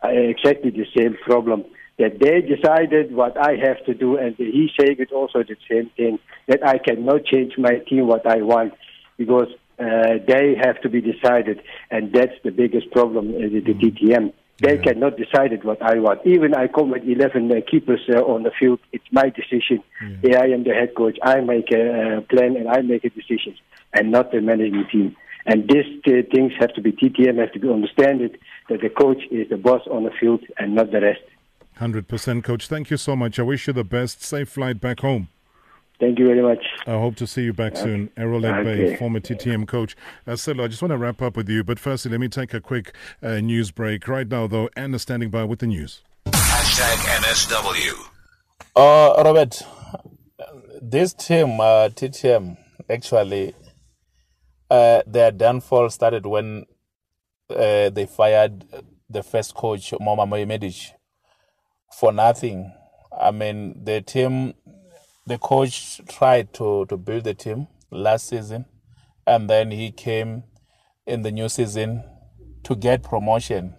uh, 0.02 0.08
exactly 0.08 0.70
the 0.70 0.86
same 0.96 1.16
problem. 1.24 1.64
That 1.98 2.18
they 2.18 2.40
decided 2.40 3.14
what 3.14 3.36
I 3.36 3.52
have 3.64 3.84
to 3.86 3.94
do, 3.94 4.16
and 4.16 4.34
he 4.36 4.68
said 4.78 4.98
it 4.98 5.12
also 5.12 5.44
the 5.44 5.56
same 5.70 5.90
thing 5.96 6.18
that 6.48 6.66
I 6.66 6.78
cannot 6.78 7.24
change 7.24 7.52
my 7.56 7.76
team 7.88 8.08
what 8.08 8.26
I 8.26 8.42
want 8.42 8.74
because 9.16 9.48
uh, 9.78 10.18
they 10.26 10.56
have 10.60 10.80
to 10.82 10.88
be 10.88 11.00
decided, 11.00 11.62
and 11.90 12.12
that's 12.12 12.34
the 12.42 12.50
biggest 12.50 12.90
problem 12.90 13.32
with 13.32 13.52
the 13.52 13.74
TTM. 13.74 14.32
They 14.60 14.78
cannot 14.78 15.16
decide 15.16 15.52
it 15.52 15.64
what 15.64 15.82
I 15.82 15.98
want. 15.98 16.20
Even 16.24 16.54
I 16.54 16.68
come 16.68 16.90
with 16.90 17.02
11 17.02 17.50
uh, 17.50 17.56
keepers 17.68 18.00
uh, 18.08 18.20
on 18.20 18.44
the 18.44 18.52
field, 18.58 18.78
it's 18.92 19.04
my 19.10 19.30
decision. 19.30 19.82
Yeah. 20.22 20.38
I 20.40 20.46
am 20.46 20.62
the 20.62 20.70
head 20.70 20.94
coach. 20.96 21.18
I 21.22 21.40
make 21.40 21.72
a 21.72 22.18
uh, 22.18 22.20
plan 22.22 22.56
and 22.56 22.68
I 22.68 22.80
make 22.82 23.04
a 23.04 23.10
decision, 23.10 23.56
and 23.92 24.12
not 24.12 24.30
the 24.30 24.40
managing 24.40 24.86
team. 24.92 25.16
And 25.46 25.68
these 25.68 25.86
uh, 26.06 26.22
things 26.32 26.52
have 26.60 26.72
to 26.74 26.80
be 26.80 26.92
TTM 26.92 27.38
have 27.38 27.52
to 27.52 27.58
be 27.58 27.68
understand 27.68 28.22
it 28.22 28.40
that 28.68 28.80
the 28.80 28.88
coach 28.88 29.22
is 29.30 29.48
the 29.50 29.56
boss 29.56 29.82
on 29.90 30.04
the 30.04 30.10
field 30.20 30.42
and 30.56 30.74
not 30.74 30.92
the 30.92 31.00
rest. 31.00 31.20
100% 31.80 32.44
coach. 32.44 32.68
Thank 32.68 32.90
you 32.90 32.96
so 32.96 33.16
much. 33.16 33.38
I 33.38 33.42
wish 33.42 33.66
you 33.66 33.72
the 33.72 33.84
best. 33.84 34.22
Safe 34.22 34.48
flight 34.48 34.80
back 34.80 35.00
home. 35.00 35.28
Thank 36.00 36.18
you 36.18 36.26
very 36.26 36.42
much. 36.42 36.64
I 36.86 36.92
hope 36.92 37.14
to 37.16 37.26
see 37.26 37.42
you 37.44 37.52
back 37.52 37.76
soon. 37.76 38.08
Erol 38.16 38.42
Akbay, 38.42 38.84
Okay. 38.86 38.96
former 38.96 39.20
TTM 39.20 39.66
coach. 39.66 39.96
Uh, 40.26 40.32
Sello, 40.32 40.64
I 40.64 40.68
just 40.68 40.82
want 40.82 40.90
to 40.90 40.98
wrap 40.98 41.22
up 41.22 41.36
with 41.36 41.48
you, 41.48 41.62
but 41.62 41.78
firstly, 41.78 42.10
let 42.10 42.20
me 42.20 42.28
take 42.28 42.52
a 42.52 42.60
quick 42.60 42.92
uh, 43.22 43.38
news 43.40 43.70
break. 43.70 44.08
Right 44.08 44.28
now, 44.28 44.46
though, 44.48 44.68
Anna 44.76 44.98
standing 44.98 45.30
by 45.30 45.44
with 45.44 45.60
the 45.60 45.68
news. 45.68 46.02
Hashtag 46.26 46.96
MSW. 47.22 48.08
Uh, 48.74 49.22
Robert, 49.24 49.62
this 50.82 51.14
team, 51.14 51.60
uh, 51.60 51.88
TTM, 51.90 52.56
actually, 52.90 53.54
uh, 54.70 55.02
their 55.06 55.30
downfall 55.30 55.90
started 55.90 56.26
when 56.26 56.64
uh, 57.50 57.88
they 57.90 58.06
fired 58.06 58.64
the 59.08 59.22
first 59.22 59.54
coach, 59.54 59.92
Moma 60.00 60.26
Medic, 60.46 60.90
for 61.98 62.12
nothing. 62.12 62.72
I 63.16 63.30
mean, 63.30 63.84
the 63.84 64.00
team, 64.00 64.54
the 65.26 65.38
coach 65.38 66.00
tried 66.08 66.52
to, 66.54 66.86
to 66.86 66.96
build 66.96 67.24
the 67.24 67.34
team 67.34 67.68
last 67.90 68.28
season, 68.28 68.66
and 69.26 69.48
then 69.48 69.70
he 69.70 69.92
came 69.92 70.44
in 71.06 71.22
the 71.22 71.30
new 71.30 71.48
season 71.48 72.02
to 72.64 72.74
get 72.74 73.02
promotion. 73.02 73.74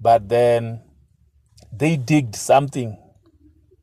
But 0.00 0.28
then 0.28 0.82
they 1.72 1.96
digged 1.96 2.34
something 2.34 2.98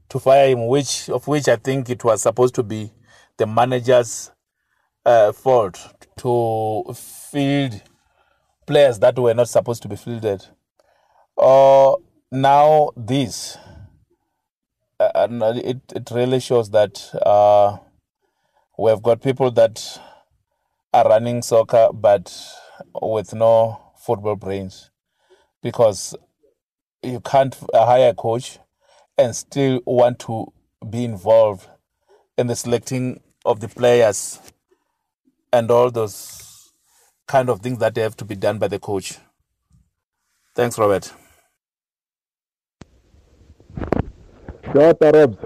to 0.10 0.20
fire 0.20 0.50
him, 0.50 0.68
which 0.68 1.10
of 1.10 1.28
which 1.28 1.48
I 1.48 1.56
think 1.56 1.90
it 1.90 2.04
was 2.04 2.22
supposed 2.22 2.56
to 2.56 2.64
be 2.64 2.92
the 3.38 3.48
manager's 3.48 4.32
uh, 5.06 5.32
fault 5.32 6.08
to 6.18 6.94
field 6.94 7.82
players 8.68 9.00
that 9.00 9.18
were 9.18 9.34
not 9.34 9.50
supposed 9.50 9.82
to 9.84 9.88
be 9.88 9.96
fielded. 9.96 10.46
Uh, 11.38 11.96
now 12.34 12.92
this, 12.98 13.58
uh, 15.00 15.12
and 15.16 15.42
it 15.44 15.82
it 15.96 16.10
really 16.12 16.40
shows 16.40 16.72
that 16.72 17.14
uh, 17.26 17.78
we 18.78 18.90
have 18.90 19.04
got 19.04 19.22
people 19.22 19.52
that 19.52 20.02
are 20.94 21.08
running 21.08 21.42
soccer 21.44 21.90
but 21.94 22.36
with 23.02 23.34
no 23.34 23.80
football 23.98 24.36
brains, 24.36 24.90
because 25.62 26.16
you 27.04 27.20
can't 27.20 27.56
hire 27.74 28.10
a 28.10 28.14
coach 28.16 28.60
and 29.18 29.36
still 29.36 29.82
want 29.86 30.20
to 30.20 30.52
be 30.90 31.06
involved 31.06 31.68
in 32.38 32.48
the 32.48 32.56
selecting 32.56 33.22
of 33.46 33.60
the 33.60 33.68
players 33.68 34.40
and 35.52 35.70
all 35.70 35.92
those 35.92 36.74
kind 37.28 37.50
of 37.50 37.62
things 37.62 37.80
that 37.80 37.96
have 37.98 38.18
to 38.18 38.26
be 38.26 38.36
done 38.36 38.58
by 38.58 38.68
the 38.68 38.80
coach. 38.80 39.18
Thanks, 40.56 40.80
Robert. 40.80 41.14
Sure, 44.74 44.94
Tarabs. 44.96 45.38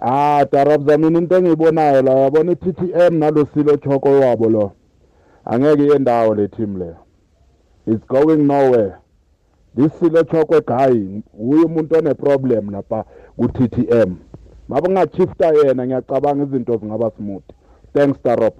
Ah, 0.00 0.44
Tarabs, 0.52 0.86
mina 0.98 1.18
into 1.18 1.34
engiyibonayo 1.34 2.02
la 2.02 2.12
yabona 2.12 2.52
i-TTM 2.52 3.18
nalo 3.18 3.48
silo 3.54 3.76
choko 3.76 4.08
wabo 4.20 4.48
lo. 4.48 4.72
Angeke 5.44 5.84
iye 5.84 5.98
ndawo 5.98 6.34
le 6.34 6.48
team 6.48 6.78
le. 6.78 6.96
It's 7.86 8.04
going 8.06 8.46
nowhere. 8.46 8.98
This 9.74 9.92
silo 9.98 10.22
choko 10.22 10.60
guy 10.60 11.22
uye 11.34 11.64
umuntu 11.64 11.96
one-problem 11.96 12.70
lapha 12.70 13.04
ku-TTM. 13.36 14.16
Mabe 14.68 14.88
ngachifta 14.88 15.52
yena 15.52 15.86
ngiyacabanga 15.86 16.44
izinto 16.44 16.76
zingaba 16.76 17.10
smooth. 17.16 17.44
Thanks 17.94 18.20
Tarab. 18.22 18.54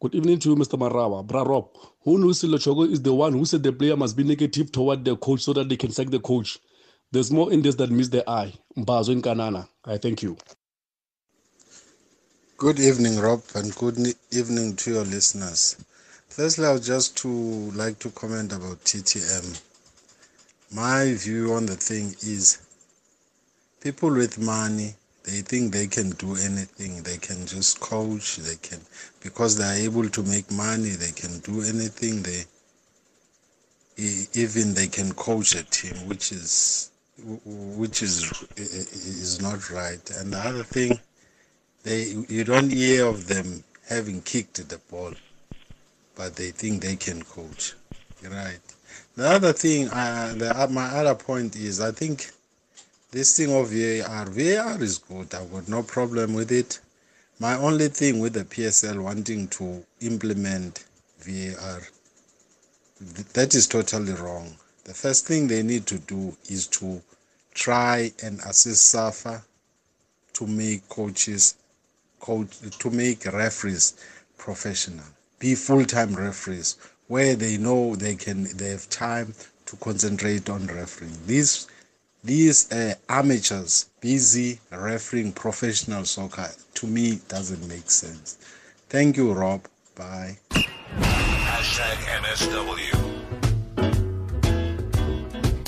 Good 0.00 0.14
evening 0.14 0.38
to 0.38 0.50
you, 0.50 0.56
Mr. 0.56 0.76
Marawa. 0.78 1.24
Bra 1.26 1.42
Rob, 1.42 1.68
who 2.00 2.18
knows 2.18 2.40
Silochogo 2.42 2.90
is 2.90 3.02
the 3.02 3.12
one 3.12 3.32
who 3.32 3.44
said 3.44 3.62
the 3.62 3.72
player 3.72 3.96
must 3.96 4.16
be 4.16 4.24
negative 4.24 4.72
toward 4.72 5.04
the 5.04 5.16
coach 5.16 5.42
so 5.42 5.52
that 5.52 5.68
they 5.68 5.76
can 5.76 5.90
sack 5.92 6.10
the 6.10 6.20
coach. 6.20 6.58
There's 7.10 7.30
more 7.30 7.50
in 7.50 7.62
this 7.62 7.74
that 7.76 7.90
meets 7.90 8.10
the 8.10 8.28
eye. 8.28 8.52
Mbazo 8.76 9.08
in 9.10 9.22
Kanana. 9.22 9.66
I 9.84 9.96
thank 9.96 10.22
you. 10.22 10.36
Good 12.58 12.78
evening, 12.78 13.18
Rob, 13.18 13.42
and 13.54 13.74
good 13.76 13.96
evening 14.30 14.76
to 14.76 14.92
your 14.92 15.04
listeners. 15.04 15.76
Firstly, 16.28 16.66
I 16.66 16.72
would 16.72 16.82
just 16.82 17.16
to 17.18 17.28
like 17.28 17.98
to 18.00 18.10
comment 18.10 18.52
about 18.52 18.84
TTM. 18.84 19.62
My 20.74 21.14
view 21.14 21.54
on 21.54 21.64
the 21.64 21.76
thing 21.76 22.14
is 22.20 22.58
people 23.80 24.10
with 24.10 24.38
money, 24.38 24.94
they 25.24 25.40
think 25.40 25.72
they 25.72 25.86
can 25.86 26.10
do 26.10 26.36
anything. 26.36 27.02
They 27.02 27.16
can 27.16 27.46
just 27.46 27.80
coach, 27.80 28.36
they 28.36 28.56
can 28.56 28.80
because 29.22 29.56
they 29.56 29.64
are 29.64 29.84
able 29.86 30.10
to 30.10 30.22
make 30.24 30.50
money, 30.50 30.90
they 30.90 31.12
can 31.12 31.38
do 31.40 31.62
anything. 31.62 32.22
They 32.22 32.44
even 34.34 34.74
they 34.74 34.88
can 34.88 35.12
coach 35.14 35.54
a 35.54 35.62
team, 35.64 36.06
which 36.06 36.32
is 36.32 36.90
which 37.24 38.02
is 38.02 38.32
is 38.56 39.40
not 39.40 39.70
right. 39.70 40.10
And 40.18 40.32
the 40.32 40.38
other 40.38 40.64
thing 40.64 40.98
they 41.82 42.14
you 42.28 42.44
don't 42.44 42.70
hear 42.70 43.06
of 43.06 43.26
them 43.28 43.64
having 43.88 44.22
kicked 44.22 44.68
the 44.68 44.78
ball, 44.90 45.14
but 46.14 46.36
they 46.36 46.50
think 46.50 46.82
they 46.82 46.96
can 46.96 47.22
coach. 47.22 47.74
Right. 48.22 48.60
The 49.16 49.28
other 49.28 49.52
thing, 49.52 49.88
uh, 49.88 50.34
the, 50.36 50.62
uh, 50.62 50.66
my 50.68 50.86
other 50.86 51.14
point 51.14 51.56
is, 51.56 51.80
I 51.80 51.92
think 51.92 52.30
this 53.10 53.36
thing 53.36 53.54
of 53.54 53.70
VAR, 53.70 54.26
VAR 54.26 54.82
is 54.82 54.98
good. 54.98 55.34
I've 55.34 55.52
got 55.52 55.68
no 55.68 55.82
problem 55.82 56.34
with 56.34 56.52
it. 56.52 56.80
My 57.40 57.54
only 57.56 57.88
thing 57.88 58.18
with 58.20 58.34
the 58.34 58.44
PSL 58.44 59.02
wanting 59.02 59.48
to 59.48 59.84
implement 60.00 60.84
VAR, 61.20 61.80
th- 62.98 63.26
that 63.32 63.54
is 63.54 63.66
totally 63.66 64.12
wrong. 64.12 64.56
The 64.88 64.94
first 64.94 65.26
thing 65.26 65.48
they 65.48 65.62
need 65.62 65.84
to 65.88 65.98
do 65.98 66.34
is 66.48 66.66
to 66.68 67.02
try 67.52 68.10
and 68.22 68.40
assist 68.40 68.88
SAFA 68.88 69.42
to 70.32 70.46
make 70.46 70.88
coaches 70.88 71.56
coach 72.20 72.58
to 72.78 72.90
make 72.90 73.26
referees 73.26 73.92
professional. 74.38 75.04
Be 75.38 75.54
full-time 75.56 76.14
referees 76.14 76.76
where 77.06 77.36
they 77.36 77.58
know 77.58 77.96
they 77.96 78.16
can 78.16 78.48
they 78.56 78.70
have 78.70 78.88
time 78.88 79.34
to 79.66 79.76
concentrate 79.76 80.48
on 80.48 80.66
refereeing. 80.68 81.18
These 81.26 81.66
these 82.24 82.72
uh, 82.72 82.94
amateurs 83.10 83.90
busy 84.00 84.58
refereeing 84.72 85.32
professional 85.32 86.06
soccer 86.06 86.48
to 86.76 86.86
me 86.86 87.20
doesn't 87.28 87.68
make 87.68 87.90
sense. 87.90 88.38
Thank 88.88 89.18
you 89.18 89.34
rob. 89.34 89.68
Bye. 89.94 90.38
Hashtag 90.48 91.98
MSW. 92.22 92.97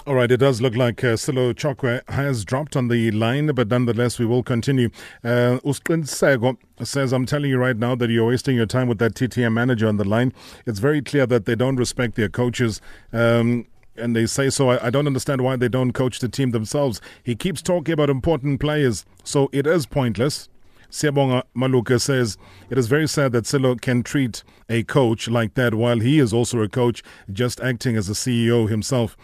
All 0.06 0.14
right, 0.14 0.30
it 0.30 0.38
does 0.38 0.62
look 0.62 0.74
like 0.76 1.04
uh, 1.04 1.08
Sello 1.14 1.52
Chokoe 1.52 2.00
has 2.08 2.42
dropped 2.46 2.74
on 2.74 2.88
the 2.88 3.10
line, 3.10 3.48
but 3.48 3.68
nonetheless, 3.68 4.18
we 4.18 4.24
will 4.24 4.42
continue. 4.42 4.88
Uh, 5.22 5.58
Sego 6.04 6.56
says, 6.82 7.12
I'm 7.12 7.26
telling 7.26 7.50
you 7.50 7.58
right 7.58 7.76
now 7.76 7.94
that 7.96 8.08
you're 8.08 8.26
wasting 8.26 8.56
your 8.56 8.64
time 8.64 8.88
with 8.88 8.98
that 8.98 9.12
TTM 9.12 9.52
manager 9.52 9.86
on 9.86 9.98
the 9.98 10.08
line. 10.08 10.32
It's 10.64 10.78
very 10.78 11.02
clear 11.02 11.26
that 11.26 11.44
they 11.44 11.54
don't 11.54 11.76
respect 11.76 12.14
their 12.14 12.30
coaches. 12.30 12.80
Um, 13.12 13.66
and 13.94 14.16
they 14.16 14.24
say 14.24 14.48
so. 14.48 14.70
I, 14.70 14.86
I 14.86 14.90
don't 14.90 15.06
understand 15.06 15.42
why 15.42 15.56
they 15.56 15.68
don't 15.68 15.92
coach 15.92 16.20
the 16.20 16.30
team 16.30 16.52
themselves. 16.52 17.02
He 17.22 17.36
keeps 17.36 17.60
talking 17.60 17.92
about 17.92 18.08
important 18.08 18.58
players, 18.58 19.04
so 19.22 19.50
it 19.52 19.66
is 19.66 19.84
pointless. 19.84 20.48
Siabonga 20.90 21.42
Maluka 21.54 22.00
says 22.00 22.38
it 22.70 22.78
is 22.78 22.88
very 22.88 23.06
sad 23.06 23.32
that 23.32 23.44
Sello 23.44 23.78
can 23.78 24.02
treat 24.02 24.44
a 24.68 24.82
coach 24.82 25.28
like 25.28 25.54
that 25.54 25.74
while 25.74 26.00
he 26.00 26.18
is 26.18 26.32
also 26.32 26.62
a 26.62 26.68
coach, 26.68 27.02
just 27.30 27.60
acting 27.60 27.96
as 27.96 28.08
a 28.08 28.14
CEO 28.14 28.66
himself. 28.68 29.16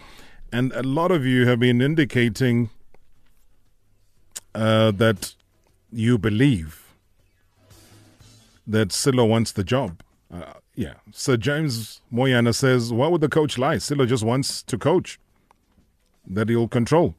And 0.52 0.72
a 0.72 0.82
lot 0.82 1.10
of 1.10 1.26
you 1.26 1.46
have 1.46 1.60
been 1.60 1.80
indicating 1.80 2.70
uh, 4.54 4.90
that 4.92 5.34
you 5.92 6.18
believe 6.18 6.82
that 8.66 8.88
Sello 8.88 9.28
wants 9.28 9.52
the 9.52 9.64
job. 9.64 10.02
Uh, 10.32 10.54
yeah. 10.74 10.94
Sir 11.12 11.36
James 11.36 12.00
Moyana 12.12 12.54
says, 12.54 12.92
why 12.92 13.08
would 13.08 13.20
the 13.20 13.28
coach 13.28 13.58
lie? 13.58 13.76
Sello 13.76 14.06
just 14.06 14.24
wants 14.24 14.62
to 14.62 14.78
coach, 14.78 15.18
that 16.26 16.48
he'll 16.48 16.68
control. 16.68 17.14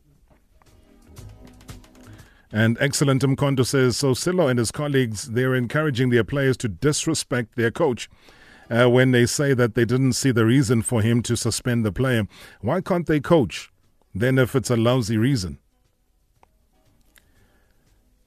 And 2.51 2.77
excellent 2.79 3.21
Mkondo 3.23 3.65
says, 3.65 3.97
so 3.97 4.11
Sello 4.11 4.49
and 4.49 4.57
his 4.57 4.71
colleagues, 4.71 5.31
they're 5.31 5.55
encouraging 5.55 6.09
their 6.09 6.23
players 6.23 6.57
to 6.57 6.69
disrespect 6.69 7.55
their 7.55 7.71
coach. 7.71 8.09
Uh, 8.69 8.89
when 8.89 9.11
they 9.11 9.25
say 9.25 9.53
that 9.53 9.75
they 9.75 9.85
didn't 9.85 10.13
see 10.13 10.31
the 10.31 10.45
reason 10.45 10.81
for 10.81 11.01
him 11.01 11.21
to 11.23 11.37
suspend 11.37 11.85
the 11.85 11.91
player, 11.91 12.27
why 12.61 12.81
can't 12.81 13.07
they 13.07 13.19
coach? 13.19 13.71
Then, 14.13 14.37
if 14.37 14.55
it's 14.55 14.69
a 14.69 14.75
lousy 14.75 15.17
reason. 15.17 15.59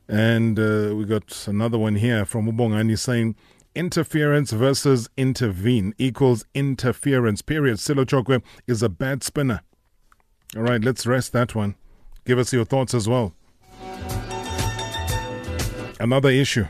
And 0.08 0.58
uh, 0.58 0.94
we 0.96 1.04
got 1.04 1.46
another 1.46 1.78
one 1.78 1.96
here 1.96 2.24
from 2.24 2.50
Ubongani 2.50 2.98
saying, 2.98 3.36
Interference 3.74 4.50
versus 4.50 5.08
intervene 5.16 5.94
equals 5.96 6.44
interference. 6.54 7.40
Period. 7.42 7.76
Sello 7.76 8.04
Chokoe 8.04 8.42
is 8.66 8.82
a 8.82 8.88
bad 8.88 9.22
spinner. 9.22 9.62
All 10.56 10.62
right, 10.62 10.82
let's 10.82 11.06
rest 11.06 11.32
that 11.32 11.54
one. 11.54 11.76
Give 12.24 12.38
us 12.38 12.52
your 12.52 12.64
thoughts 12.64 12.94
as 12.94 13.08
well. 13.08 13.32
Another 16.00 16.30
issue 16.30 16.66